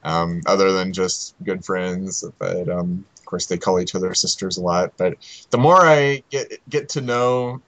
um, 0.05 0.41
other 0.47 0.73
than 0.73 0.93
just 0.93 1.35
good 1.45 1.65
friends. 1.65 2.25
But 2.39 2.69
um, 2.69 3.07
of 3.19 3.25
course, 3.27 3.47
they 3.47 3.59
call 3.59 3.81
each 3.81 3.95
other 3.95 4.15
sisters 4.15 4.57
a 4.59 4.63
lot. 4.63 4.93
But 4.99 5.15
the 5.51 5.59
more 5.59 5.81
I 5.87 6.25
get 6.31 6.53
get 6.69 6.91
to 6.91 7.01
know 7.01 7.63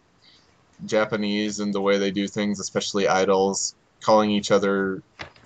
Japanese 0.85 1.61
and 1.61 1.75
the 1.75 1.81
way 1.83 1.99
they 1.99 2.11
do 2.11 2.29
things, 2.29 2.61
especially 2.61 3.09
idols, 3.09 3.77
calling 4.05 4.31
each 4.31 4.51
other 4.51 5.03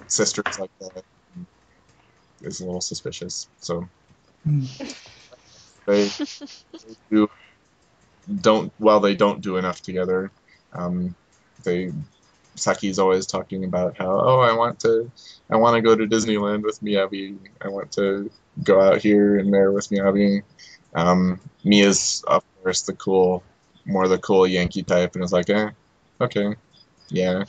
sisters 0.07 0.46
like 0.59 0.70
that 0.80 1.05
is 2.42 2.61
a 2.61 2.66
little 2.66 2.80
suspicious. 2.80 3.48
So 3.59 3.88
they, 5.86 6.09
they 6.84 6.94
do 7.11 7.28
don't 8.40 8.72
while 8.78 9.00
they 9.00 9.14
don't 9.14 9.40
do 9.40 9.57
enough 9.57 9.80
together. 9.82 10.32
Um, 10.72 11.14
they 11.64 11.92
Saki's 12.54 12.98
always 12.98 13.26
talking 13.26 13.64
about 13.64 13.96
how 13.96 14.11
oh 14.11 14.40
I 14.40 14.54
want 14.54 14.80
to 14.80 15.11
I 15.50 15.56
want 15.56 15.76
to 15.76 15.82
go 15.82 15.94
to 15.94 16.06
Disneyland 16.06 16.62
with 16.62 16.80
Miyabi. 16.80 17.38
I 17.61 17.68
want 17.68 17.92
to 17.92 18.30
go 18.62 18.80
out 18.80 18.98
here 18.98 19.38
and 19.38 19.52
there 19.52 19.72
with 19.72 19.88
Miyabi. 19.88 20.42
Um, 20.94 21.40
Miya's 21.64 22.24
of 22.26 22.44
course 22.62 22.82
the 22.82 22.94
cool 22.94 23.42
more 23.84 24.09
the 24.09 24.18
cool 24.18 24.46
Yankee 24.46 24.82
type 24.82 25.14
and 25.14 25.24
is 25.24 25.32
like 25.32 25.48
eh 25.50 25.70
okay 26.20 26.54
yeah 27.11 27.44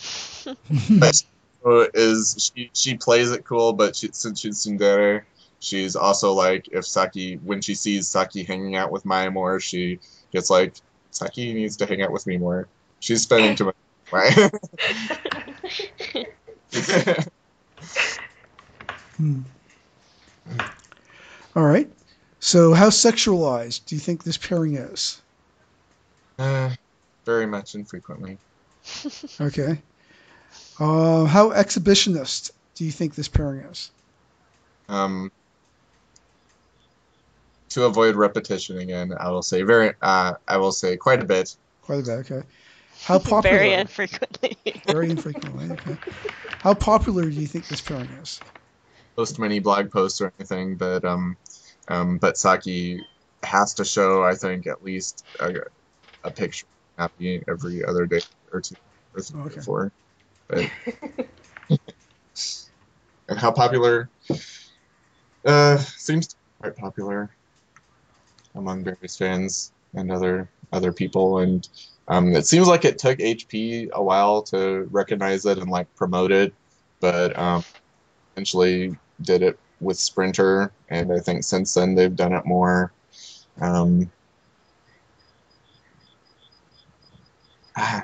but 0.99 1.24
so 1.64 1.88
is 1.93 2.51
she 2.55 2.70
she 2.74 2.95
plays 2.95 3.32
it 3.32 3.43
cool 3.43 3.74
but 3.74 3.95
she, 3.95 4.10
since 4.14 4.39
she's 4.39 4.64
tsundere 4.64 5.24
she's 5.60 5.95
also 5.95 6.34
like 6.34 6.68
if 6.72 6.86
Saki 6.86 7.36
when 7.43 7.62
she 7.62 7.76
sees 7.76 8.07
Saki 8.07 8.43
hanging 8.43 8.76
out 8.76 8.91
with 8.91 9.05
Maya 9.05 9.30
more, 9.30 9.60
she 9.60 9.99
gets 10.32 10.49
like 10.49 10.76
Saki 11.12 11.53
needs 11.53 11.78
to 11.78 11.86
hang 11.86 12.01
out 12.01 12.12
with 12.12 12.26
me 12.26 12.38
more. 12.38 12.68
She's 12.99 13.22
spending 13.22 13.55
too 13.55 13.66
much 13.66 13.76
time. 14.10 14.49
Hmm. 19.18 19.41
All 21.55 21.66
right. 21.66 21.89
So, 22.39 22.74
how 22.74 22.89
sexualized 22.89 23.86
do 23.86 23.95
you 23.95 23.99
think 23.99 24.24
this 24.24 24.38
pairing 24.38 24.76
is? 24.76 25.22
uh, 26.39 26.70
very 27.26 27.45
much 27.45 27.76
infrequently. 27.76 28.38
Okay. 29.41 29.78
Uh, 30.80 31.26
how 31.26 31.49
exhibitionist 31.49 32.51
do 32.76 32.86
you 32.86 32.91
think 32.91 33.14
this 33.14 33.28
pairing 33.28 33.60
is? 33.66 33.91
Um, 34.88 35.30
to 37.70 37.84
avoid 37.84 38.16
repetition 38.16 38.78
again, 38.80 39.14
I 39.20 39.30
will 39.30 39.41
say 39.41 39.64
very. 39.64 39.93
Uh, 40.01 40.34
I 40.47 40.57
will 40.57 40.72
say 40.72 40.95
quite 40.95 41.22
a 41.22 41.26
bit. 41.26 41.55
Quite 41.82 41.99
a 41.99 42.03
bit. 42.03 42.32
Okay. 42.32 42.41
How 43.04 43.20
popular? 43.20 43.41
Very 43.41 43.74
infrequently. 43.74 44.58
Very 44.86 45.10
infrequently. 45.10 45.70
Okay. 45.72 45.97
How 46.62 46.74
popular 46.74 47.30
do 47.30 47.36
you 47.36 47.47
think 47.47 47.68
this 47.68 47.82
pairing 47.82 48.10
is? 48.22 48.41
Post 49.16 49.39
many 49.39 49.60
blog 49.60 49.91
posts 49.91 50.22
or 50.22 50.32
anything, 50.39 50.78
but 50.78 51.04
um, 51.06 51.38
um, 51.88 52.18
but 52.20 52.38
Saki 52.38 53.02
has 53.43 53.74
to 53.76 53.86
show. 53.86 54.24
I 54.24 54.36
think 54.36 54.68
at 54.68 54.84
least 54.84 55.26
a, 55.39 55.50
a 56.24 56.32
picture 56.32 56.66
of 56.97 57.04
happy 57.04 57.41
every 57.50 57.84
other 57.86 58.06
day 58.06 58.22
or 58.52 58.62
two 58.62 58.76
or 59.14 59.22
three 59.22 59.39
Okay. 59.41 59.60
or 59.60 59.62
four. 59.62 59.93
But 60.47 60.66
and 63.30 63.39
how 63.39 63.52
popular? 63.52 64.10
Uh, 65.45 65.78
seems 65.78 66.28
to 66.28 66.36
be 66.36 66.70
quite 66.70 66.76
popular 66.78 67.30
among 68.56 68.84
various 68.84 69.18
fans 69.18 69.74
and 69.93 70.12
other 70.12 70.50
other 70.72 70.91
people, 70.91 71.39
and 71.39 71.67
um, 72.07 72.36
it 72.36 72.45
seems 72.45 72.67
like 72.67 72.86
it 72.86 72.97
took 72.97 73.20
HP 73.20 73.89
a 73.91 74.03
while 74.03 74.41
to 74.43 74.88
recognize 74.91 75.45
it 75.45 75.57
and 75.57 75.70
like 75.70 75.93
promote 75.95 76.32
it, 76.32 76.53
but 76.99 77.38
um, 77.38 77.63
eventually 78.34 78.97
did 79.22 79.43
it 79.43 79.59
with 79.80 79.99
Sprinter, 79.99 80.72
and 80.89 81.11
I 81.13 81.20
think 81.20 81.43
since 81.43 81.74
then 81.74 81.95
they've 81.95 82.15
done 82.15 82.34
it 82.34 82.45
more. 82.45 82.91
Um, 83.61 84.11
ah, 87.76 88.03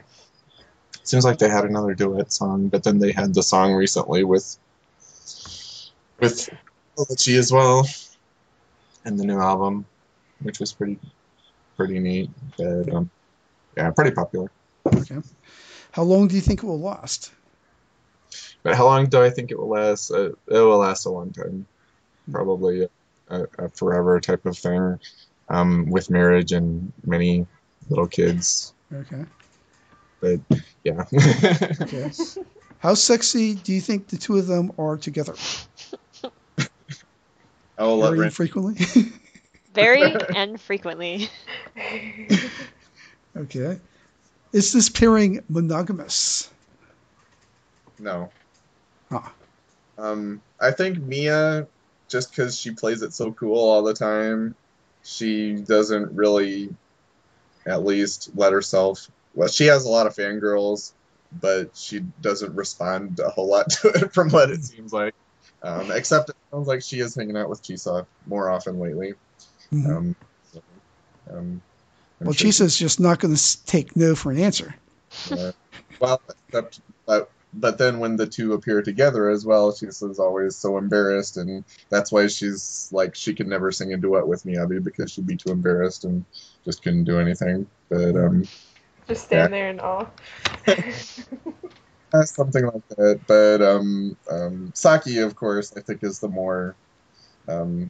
seems 1.03 1.25
like 1.25 1.37
they 1.37 1.49
had 1.49 1.65
another 1.65 1.93
duet 1.93 2.31
song, 2.31 2.67
but 2.67 2.83
then 2.83 2.99
they 2.99 3.11
had 3.11 3.33
the 3.33 3.43
song 3.43 3.73
recently 3.73 4.23
with 4.23 4.57
with 6.19 6.49
Chi 6.97 7.33
as 7.33 7.51
well, 7.51 7.87
and 9.03 9.19
the 9.19 9.25
new 9.25 9.39
album, 9.39 9.85
which 10.41 10.59
was 10.59 10.71
pretty 10.71 10.99
pretty 11.75 11.99
neat. 11.99 12.29
But 12.57 12.93
um, 12.93 13.09
yeah, 13.77 13.91
pretty 13.91 14.11
popular. 14.11 14.49
Okay. 14.85 15.19
How 15.91 16.03
long 16.03 16.27
do 16.27 16.35
you 16.35 16.41
think 16.41 16.63
it 16.63 16.65
will 16.65 16.81
last? 16.81 17.31
But 18.63 18.75
how 18.75 18.85
long 18.85 19.07
do 19.07 19.21
I 19.21 19.29
think 19.29 19.51
it 19.51 19.57
will 19.59 19.69
last? 19.69 20.11
Uh, 20.11 20.29
it 20.29 20.37
will 20.47 20.77
last 20.77 21.05
a 21.05 21.09
long 21.09 21.31
time, 21.31 21.65
probably 22.31 22.87
a, 23.29 23.47
a 23.57 23.69
forever 23.69 24.19
type 24.19 24.45
of 24.45 24.57
thing, 24.57 24.99
um, 25.49 25.89
with 25.89 26.09
marriage 26.09 26.51
and 26.51 26.91
many 27.05 27.45
little 27.89 28.07
kids. 28.07 28.73
Okay. 28.93 29.25
But 30.19 30.39
yeah, 30.83 31.03
Okay. 31.81 32.11
How 32.79 32.93
sexy 32.93 33.55
do 33.55 33.73
you 33.73 33.81
think 33.81 34.07
the 34.07 34.17
two 34.17 34.37
of 34.37 34.47
them 34.47 34.71
are 34.77 34.97
together? 34.97 35.35
Oh, 37.77 37.89
will 37.89 37.97
let 37.97 38.09
Very 38.09 38.19
Ren- 38.19 38.25
infrequently. 38.27 39.11
Very 39.73 40.15
and 40.35 40.59
frequently. 40.59 41.29
okay. 43.37 43.79
Is 44.53 44.71
this 44.73 44.89
pairing 44.89 45.43
monogamous? 45.49 46.49
no. 47.99 48.29
Ah. 49.11 49.33
Um, 49.97 50.41
I 50.59 50.71
think 50.71 50.97
Miya, 50.97 51.67
just 52.09 52.31
because 52.31 52.59
she 52.59 52.71
plays 52.71 53.01
it 53.01 53.13
so 53.13 53.31
cool 53.31 53.57
all 53.57 53.83
the 53.83 53.93
time, 53.93 54.55
she 55.03 55.53
doesn't 55.53 56.15
really, 56.15 56.73
at 57.65 57.85
least, 57.85 58.31
let 58.35 58.53
herself. 58.53 59.07
Well, 59.33 59.47
she 59.47 59.65
has 59.67 59.85
a 59.85 59.89
lot 59.89 60.07
of 60.07 60.15
fangirls, 60.15 60.91
but 61.41 61.75
she 61.75 61.99
doesn't 62.21 62.55
respond 62.55 63.19
a 63.19 63.29
whole 63.29 63.47
lot 63.49 63.69
to 63.69 63.89
it 63.89 64.13
from 64.13 64.29
what 64.29 64.49
it 64.49 64.63
seems 64.63 64.91
like. 64.91 65.13
Um, 65.63 65.91
except 65.91 66.29
it 66.29 66.35
sounds 66.51 66.67
like 66.67 66.81
she 66.81 66.99
is 66.99 67.15
hanging 67.15 67.37
out 67.37 67.49
with 67.49 67.63
Chisa 67.63 68.05
more 68.27 68.49
often 68.49 68.79
lately. 68.79 69.13
Mhm. 69.71 69.89
Um, 69.89 70.15
um, 71.31 71.61
well, 72.19 72.33
sure 72.33 72.47
Chisa's 72.47 72.77
just 72.77 72.99
not 72.99 73.19
going 73.19 73.35
to 73.35 73.65
take 73.65 73.95
no 73.95 74.15
for 74.15 74.31
an 74.31 74.39
answer. 74.39 74.75
uh, 75.31 75.51
well, 75.99 76.21
except, 76.47 76.81
but 77.05 77.29
but 77.53 77.77
then 77.77 77.99
when 77.99 78.17
the 78.17 78.27
two 78.27 78.53
appear 78.53 78.81
together 78.81 79.29
as 79.29 79.45
well, 79.45 79.73
she's 79.73 80.01
always 80.19 80.55
so 80.55 80.77
embarrassed, 80.77 81.37
and 81.37 81.63
that's 81.89 82.11
why 82.11 82.27
she's 82.27 82.89
like 82.91 83.15
she 83.15 83.33
could 83.33 83.47
never 83.47 83.71
sing 83.71 83.93
a 83.93 83.97
duet 83.97 84.27
with 84.27 84.43
Miyabi 84.43 84.83
because 84.83 85.11
she'd 85.11 85.27
be 85.27 85.37
too 85.37 85.51
embarrassed 85.51 86.03
and 86.03 86.25
just 86.65 86.83
couldn't 86.83 87.05
do 87.05 87.19
anything. 87.19 87.67
But 87.89 88.15
um, 88.15 88.47
Just 89.07 89.25
stand 89.25 89.53
there 89.53 89.69
in 89.69 89.79
awe. 89.79 90.07
uh, 90.67 92.23
something 92.23 92.65
like 92.65 92.87
that. 92.97 93.21
But 93.27 93.61
um, 93.61 94.17
um, 94.29 94.71
Saki, 94.75 95.19
of 95.19 95.35
course, 95.35 95.73
I 95.77 95.81
think 95.81 96.03
is 96.03 96.19
the 96.19 96.27
more 96.27 96.75
um, 97.47 97.89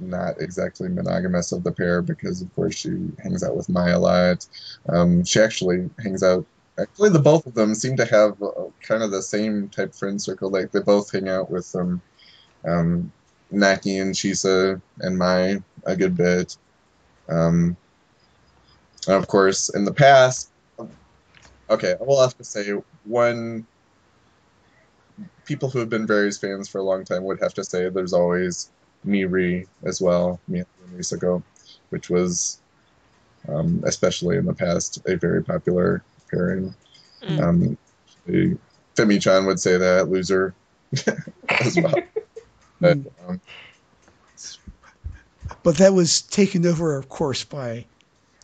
not 0.00 0.40
exactly 0.40 0.88
monogamous 0.88 1.52
of 1.52 1.64
the 1.64 1.72
pair 1.72 2.02
because, 2.02 2.42
of 2.42 2.54
course, 2.54 2.74
she 2.74 2.90
hangs 3.22 3.42
out 3.42 3.56
with 3.56 3.68
Maya 3.68 3.96
a 3.96 3.98
lot. 3.98 4.46
Um, 4.88 5.24
she 5.24 5.40
actually 5.40 5.88
hangs 6.02 6.22
out. 6.22 6.44
Actually, 6.78 7.10
the 7.10 7.20
both 7.20 7.46
of 7.46 7.54
them 7.54 7.74
seem 7.74 7.96
to 7.96 8.04
have 8.04 8.42
uh, 8.42 8.50
kind 8.82 9.02
of 9.02 9.10
the 9.10 9.22
same 9.22 9.68
type 9.68 9.94
friend 9.94 10.20
circle. 10.20 10.50
Like 10.50 10.72
they 10.72 10.80
both 10.80 11.12
hang 11.12 11.28
out 11.28 11.50
with 11.50 11.74
um, 11.76 12.02
um, 12.64 13.12
Naki 13.50 13.98
and 13.98 14.14
Chisa 14.14 14.80
and 15.00 15.16
Mai 15.16 15.62
a 15.84 15.96
good 15.96 16.16
bit. 16.16 16.56
Um, 17.28 17.76
and 19.06 19.16
of 19.16 19.28
course, 19.28 19.68
in 19.68 19.84
the 19.84 19.94
past, 19.94 20.50
okay, 21.70 21.94
I 22.00 22.02
will 22.02 22.20
have 22.20 22.36
to 22.38 22.44
say 22.44 22.70
one. 23.04 23.66
People 25.44 25.68
who 25.68 25.78
have 25.78 25.90
been 25.90 26.06
various 26.06 26.38
fans 26.38 26.68
for 26.68 26.78
a 26.78 26.82
long 26.82 27.04
time 27.04 27.22
would 27.24 27.38
have 27.40 27.54
to 27.54 27.64
say 27.64 27.88
there's 27.88 28.14
always 28.14 28.70
Miri 29.04 29.66
as 29.84 30.00
well, 30.00 30.40
Miya 30.48 30.66
and 30.92 31.44
which 31.90 32.10
was, 32.10 32.58
um, 33.48 33.82
especially 33.86 34.36
in 34.36 34.46
the 34.46 34.54
past, 34.54 35.00
a 35.06 35.16
very 35.16 35.42
popular 35.42 36.02
pairing. 36.30 36.74
Mm. 37.22 37.40
Um, 37.42 37.78
Fimmy-chan 38.96 39.44
would 39.46 39.60
say 39.60 39.76
that 39.76 40.08
loser 40.08 40.54
as 41.48 41.76
well. 41.76 41.94
But 42.80 42.98
Mm. 42.98 43.10
um, 43.28 43.40
But 45.62 45.76
that 45.78 45.92
was 45.94 46.22
taken 46.22 46.66
over, 46.66 46.96
of 46.96 47.08
course, 47.08 47.44
by 47.44 47.84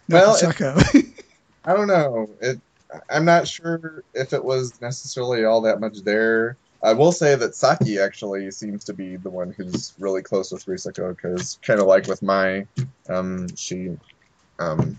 Well, 0.08 0.36
it- 0.36 1.06
I 1.64 1.74
don't 1.74 1.88
know. 1.88 2.28
It. 2.40 2.61
I'm 3.08 3.24
not 3.24 3.46
sure 3.46 4.02
if 4.14 4.32
it 4.32 4.44
was 4.44 4.80
necessarily 4.80 5.44
all 5.44 5.61
that 5.61 5.78
much 5.80 5.98
there. 6.02 6.56
I 6.82 6.94
will 6.94 7.12
say 7.12 7.34
that 7.34 7.54
Saki 7.54 7.98
actually 7.98 8.50
seems 8.50 8.84
to 8.84 8.94
be 8.94 9.16
the 9.16 9.28
one 9.28 9.54
who's 9.56 9.94
really 9.98 10.22
close 10.22 10.50
with 10.50 10.64
Risako 10.64 11.14
because, 11.14 11.58
kind 11.62 11.78
of 11.78 11.86
like 11.86 12.06
with 12.06 12.22
Mai, 12.22 12.66
um, 13.08 13.54
she 13.54 13.90
um, 14.58 14.98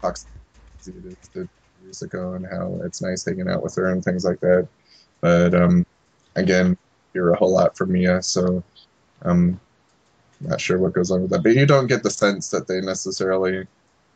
talks 0.00 0.26
to 0.84 0.92
Risako 1.84 2.36
and 2.36 2.46
how 2.46 2.80
it's 2.84 3.02
nice 3.02 3.26
hanging 3.26 3.48
out 3.48 3.62
with 3.62 3.74
her 3.76 3.88
and 3.88 4.02
things 4.02 4.24
like 4.24 4.40
that. 4.40 4.68
But 5.20 5.54
um, 5.54 5.84
again, 6.34 6.78
hear 7.12 7.30
a 7.30 7.36
whole 7.36 7.52
lot 7.52 7.76
from 7.76 7.92
Miya, 7.92 8.22
so 8.22 8.64
I'm 9.22 9.60
not 10.40 10.60
sure 10.62 10.78
what 10.78 10.94
goes 10.94 11.10
on 11.10 11.22
with 11.22 11.30
that. 11.32 11.42
But 11.42 11.56
you 11.56 11.66
don't 11.66 11.88
get 11.88 12.02
the 12.02 12.10
sense 12.10 12.48
that 12.50 12.68
they 12.68 12.80
necessarily 12.80 13.66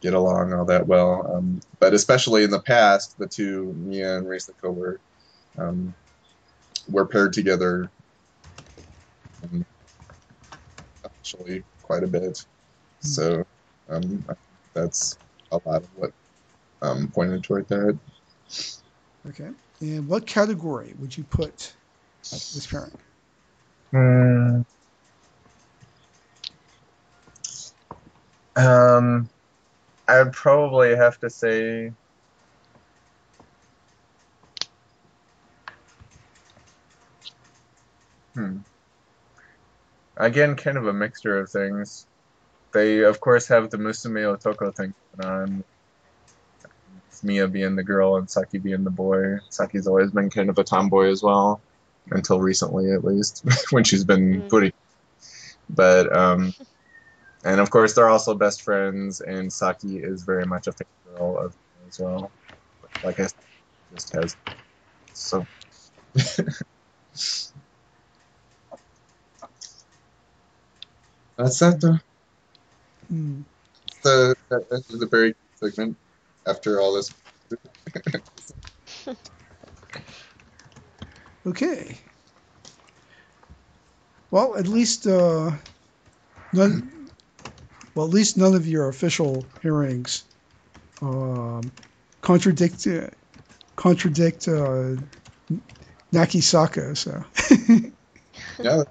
get 0.01 0.15
along 0.15 0.55
all 0.55 0.65
that 0.65 0.87
well. 0.87 1.31
Um, 1.35 1.61
but 1.79 1.93
especially 1.93 2.43
in 2.43 2.51
the 2.51 2.61
past, 2.61 3.19
the 3.19 3.27
two 3.27 3.75
Miya 3.77 4.17
and 4.17 4.27
Risako 4.27 4.75
were 4.75 5.01
um, 5.59 5.95
were 6.89 7.07
paired 7.07 7.33
together 7.33 7.91
um, 9.43 9.65
actually 11.05 11.65
quite 11.83 12.03
a 12.03 12.07
bit. 12.07 12.39
So 13.01 13.45
um, 13.89 14.25
that's 14.73 15.19
a 15.53 15.61
lot 15.65 15.83
of 15.83 15.89
what 15.95 16.13
um, 16.83 17.09
pointed 17.09 17.45
toward 17.45 17.69
that. 17.69 17.99
okay. 19.29 19.51
And 19.81 20.07
what 20.09 20.27
category 20.27 20.95
would 20.99 21.17
you 21.17 21.25
put 21.25 21.77
this 22.23 22.67
pairing? 22.67 22.93
Hmm. 23.93 24.63
Um, 28.57 29.29
I 30.07 30.23
would 30.23 30.33
probably 30.33 30.95
have 30.95 31.19
to 31.21 31.31
say 31.31 31.93
again, 40.17 40.57
kind 40.57 40.77
of 40.79 40.87
a 40.87 40.93
mixture 40.93 41.39
of 41.39 41.51
things. 41.51 42.07
They, 42.73 43.01
of 43.05 43.21
course, 43.21 43.49
have 43.49 43.71
the 43.71 43.79
Musume 43.79 44.37
Otoko 44.37 44.75
thing 44.75 44.95
going 45.17 45.31
on. 45.31 45.65
Miya 47.23 47.49
being 47.49 47.77
the 47.77 47.85
girl 47.85 48.17
and 48.17 48.31
Saki 48.31 48.59
being 48.59 48.85
the 48.85 48.91
boy. 48.91 49.39
Saki's 49.51 49.87
always 49.87 50.11
been 50.11 50.31
kind 50.31 50.51
of 50.51 50.59
a 50.59 50.65
tomboy 50.65 51.11
as 51.11 51.23
well, 51.23 51.63
until 52.11 52.41
recently, 52.41 52.93
at 52.93 53.05
least, 53.05 53.45
when 53.71 53.85
she's 53.85 54.05
been 54.05 54.43
Mm. 54.43 54.51
footy. 54.51 54.73
But, 55.69 56.15
um, 56.17 56.53
and 57.45 57.61
of 57.61 57.71
course, 57.71 57.95
they're 57.95 58.09
also 58.11 58.35
best 58.35 58.63
friends, 58.63 59.21
and 59.21 59.53
Saki 59.53 59.99
is 59.99 60.25
very 60.25 60.47
much 60.47 60.67
a 60.67 60.73
favorite 60.73 61.19
girl 61.19 61.39
of 61.39 61.57
Miya 61.77 61.87
as 61.89 61.99
well. 62.01 62.33
Like 63.03 63.21
I 63.21 63.25
said, 63.27 63.35
just 63.93 64.15
has 64.15 64.37
so. 65.13 65.47
That's 71.37 71.59
that 71.61 71.81
though. 71.81 71.99
The 74.03 74.35
that, 74.51 74.69
that 74.71 74.85
is 74.91 75.03
a 75.03 75.07
very 75.07 75.35
segment 75.57 75.97
after 76.47 76.81
all 76.81 76.95
this. 76.95 77.13
Okay. 81.47 81.99
Well, 84.31 84.57
at 84.57 84.67
least 84.67 85.07
uh, 85.07 85.51
none. 86.55 87.11
Well, 87.95 88.07
at 88.07 88.13
least 88.13 88.39
none 88.39 88.55
of 88.55 88.67
your 88.67 88.89
official 88.89 89.47
hearings 89.61 90.25
um, 91.03 91.71
contradict 92.23 92.87
uh, 92.87 93.09
contradict 93.77 94.49
uh, 94.49 94.97
Nakisaka. 96.13 96.97
So 96.97 97.25
Yeah, 98.63 98.83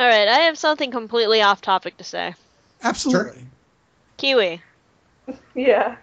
All 0.00 0.06
right, 0.06 0.28
I 0.28 0.38
have 0.46 0.56
something 0.56 0.90
completely 0.90 1.42
off 1.42 1.60
topic 1.60 1.98
to 1.98 2.04
say. 2.04 2.34
absolutely. 2.82 3.44
Kiwi, 4.16 4.62
Yeah. 5.54 5.96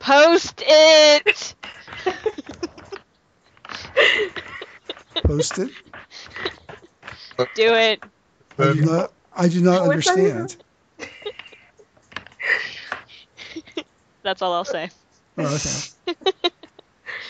post 0.00 0.62
it. 0.66 1.54
Post 5.22 5.58
it. 5.60 5.70
Do 7.54 7.72
it. 7.72 8.02
I 8.58 8.74
do 8.74 8.84
not. 8.84 9.12
I 9.34 9.48
do 9.48 9.62
not 9.62 9.86
What's 9.86 10.04
that 10.04 10.18
even? 10.18 10.46
understand. 10.46 10.56
That's 14.24 14.42
all 14.42 14.52
I'll 14.52 14.66
say. 14.66 14.90
Oh, 15.38 15.54
okay. 15.56 16.14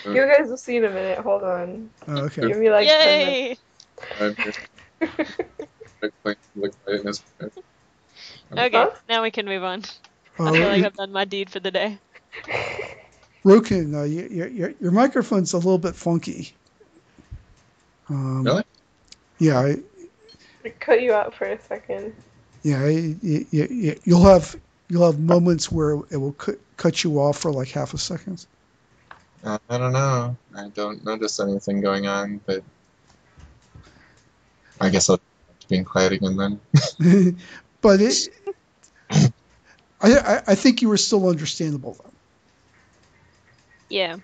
You 0.04 0.26
guys 0.26 0.48
will 0.48 0.56
see 0.56 0.76
in 0.76 0.84
a 0.84 0.90
minute. 0.90 1.18
Hold 1.18 1.42
on. 1.44 1.90
Oh, 2.08 2.18
okay. 2.24 2.48
Give 2.48 2.58
me 2.58 2.70
like 2.70 2.86
10 2.86 3.18
minutes. 3.18 3.40
Yay! 3.40 3.58
I'm 4.20 4.36
just- 6.00 6.12
like, 6.24 6.38
look 6.54 6.72
right 6.86 7.00
in 7.00 7.06
his- 7.06 7.22
Okay, 8.52 8.86
now 9.08 9.22
we 9.22 9.30
can 9.30 9.46
move 9.46 9.62
on. 9.64 9.82
Uh, 10.38 10.44
I 10.44 10.52
feel 10.52 10.68
like 10.68 10.84
I've 10.84 10.96
done 10.96 11.12
my 11.12 11.24
deed 11.24 11.50
for 11.50 11.60
the 11.60 11.70
day. 11.70 11.98
Rokun, 13.44 13.94
uh, 13.94 14.00
y- 14.00 14.28
y- 14.30 14.50
your 14.50 14.70
your 14.80 14.90
microphone's 14.92 15.52
a 15.52 15.56
little 15.56 15.78
bit 15.78 15.94
funky. 15.94 16.54
Um, 18.08 18.44
Really? 18.44 18.64
Yeah, 19.38 19.60
I- 19.60 19.82
I 20.64 20.68
cut 20.80 21.00
you 21.02 21.12
out 21.12 21.34
for 21.34 21.44
a 21.46 21.60
second. 21.62 22.14
yeah. 22.62 22.78
I- 22.80 22.82
y- 22.82 23.16
y- 23.22 23.46
y- 23.52 23.68
you 23.70 24.00
you'll 24.04 24.24
have 24.24 24.56
you'll 24.88 25.06
have 25.06 25.18
moments 25.20 25.70
where 25.72 25.94
it 26.10 26.16
will 26.16 26.32
cut 26.32 26.58
cut 26.76 27.02
you 27.04 27.18
off 27.20 27.38
for 27.38 27.50
like 27.52 27.68
half 27.68 27.94
a 27.94 27.98
second. 27.98 28.46
Uh, 29.44 29.58
I 29.70 29.78
don't 29.78 29.92
know. 29.92 30.36
I 30.56 30.68
don't 30.70 31.04
notice 31.04 31.38
anything 31.40 31.80
going 31.80 32.06
on, 32.06 32.40
but 32.46 32.62
I 34.80 34.88
guess 34.90 35.08
I'll 35.08 35.16
have 35.16 35.22
being 35.68 35.84
quiet 35.84 36.12
again 36.12 36.36
then. 36.36 36.60
but 37.80 38.00
it, 38.00 38.28
I, 39.10 39.30
I 40.00 40.42
I 40.48 40.54
think 40.54 40.82
you 40.82 40.88
were 40.88 40.96
still 40.96 41.28
understandable 41.28 41.94
though. 42.02 42.12
Yeah. 43.88 44.16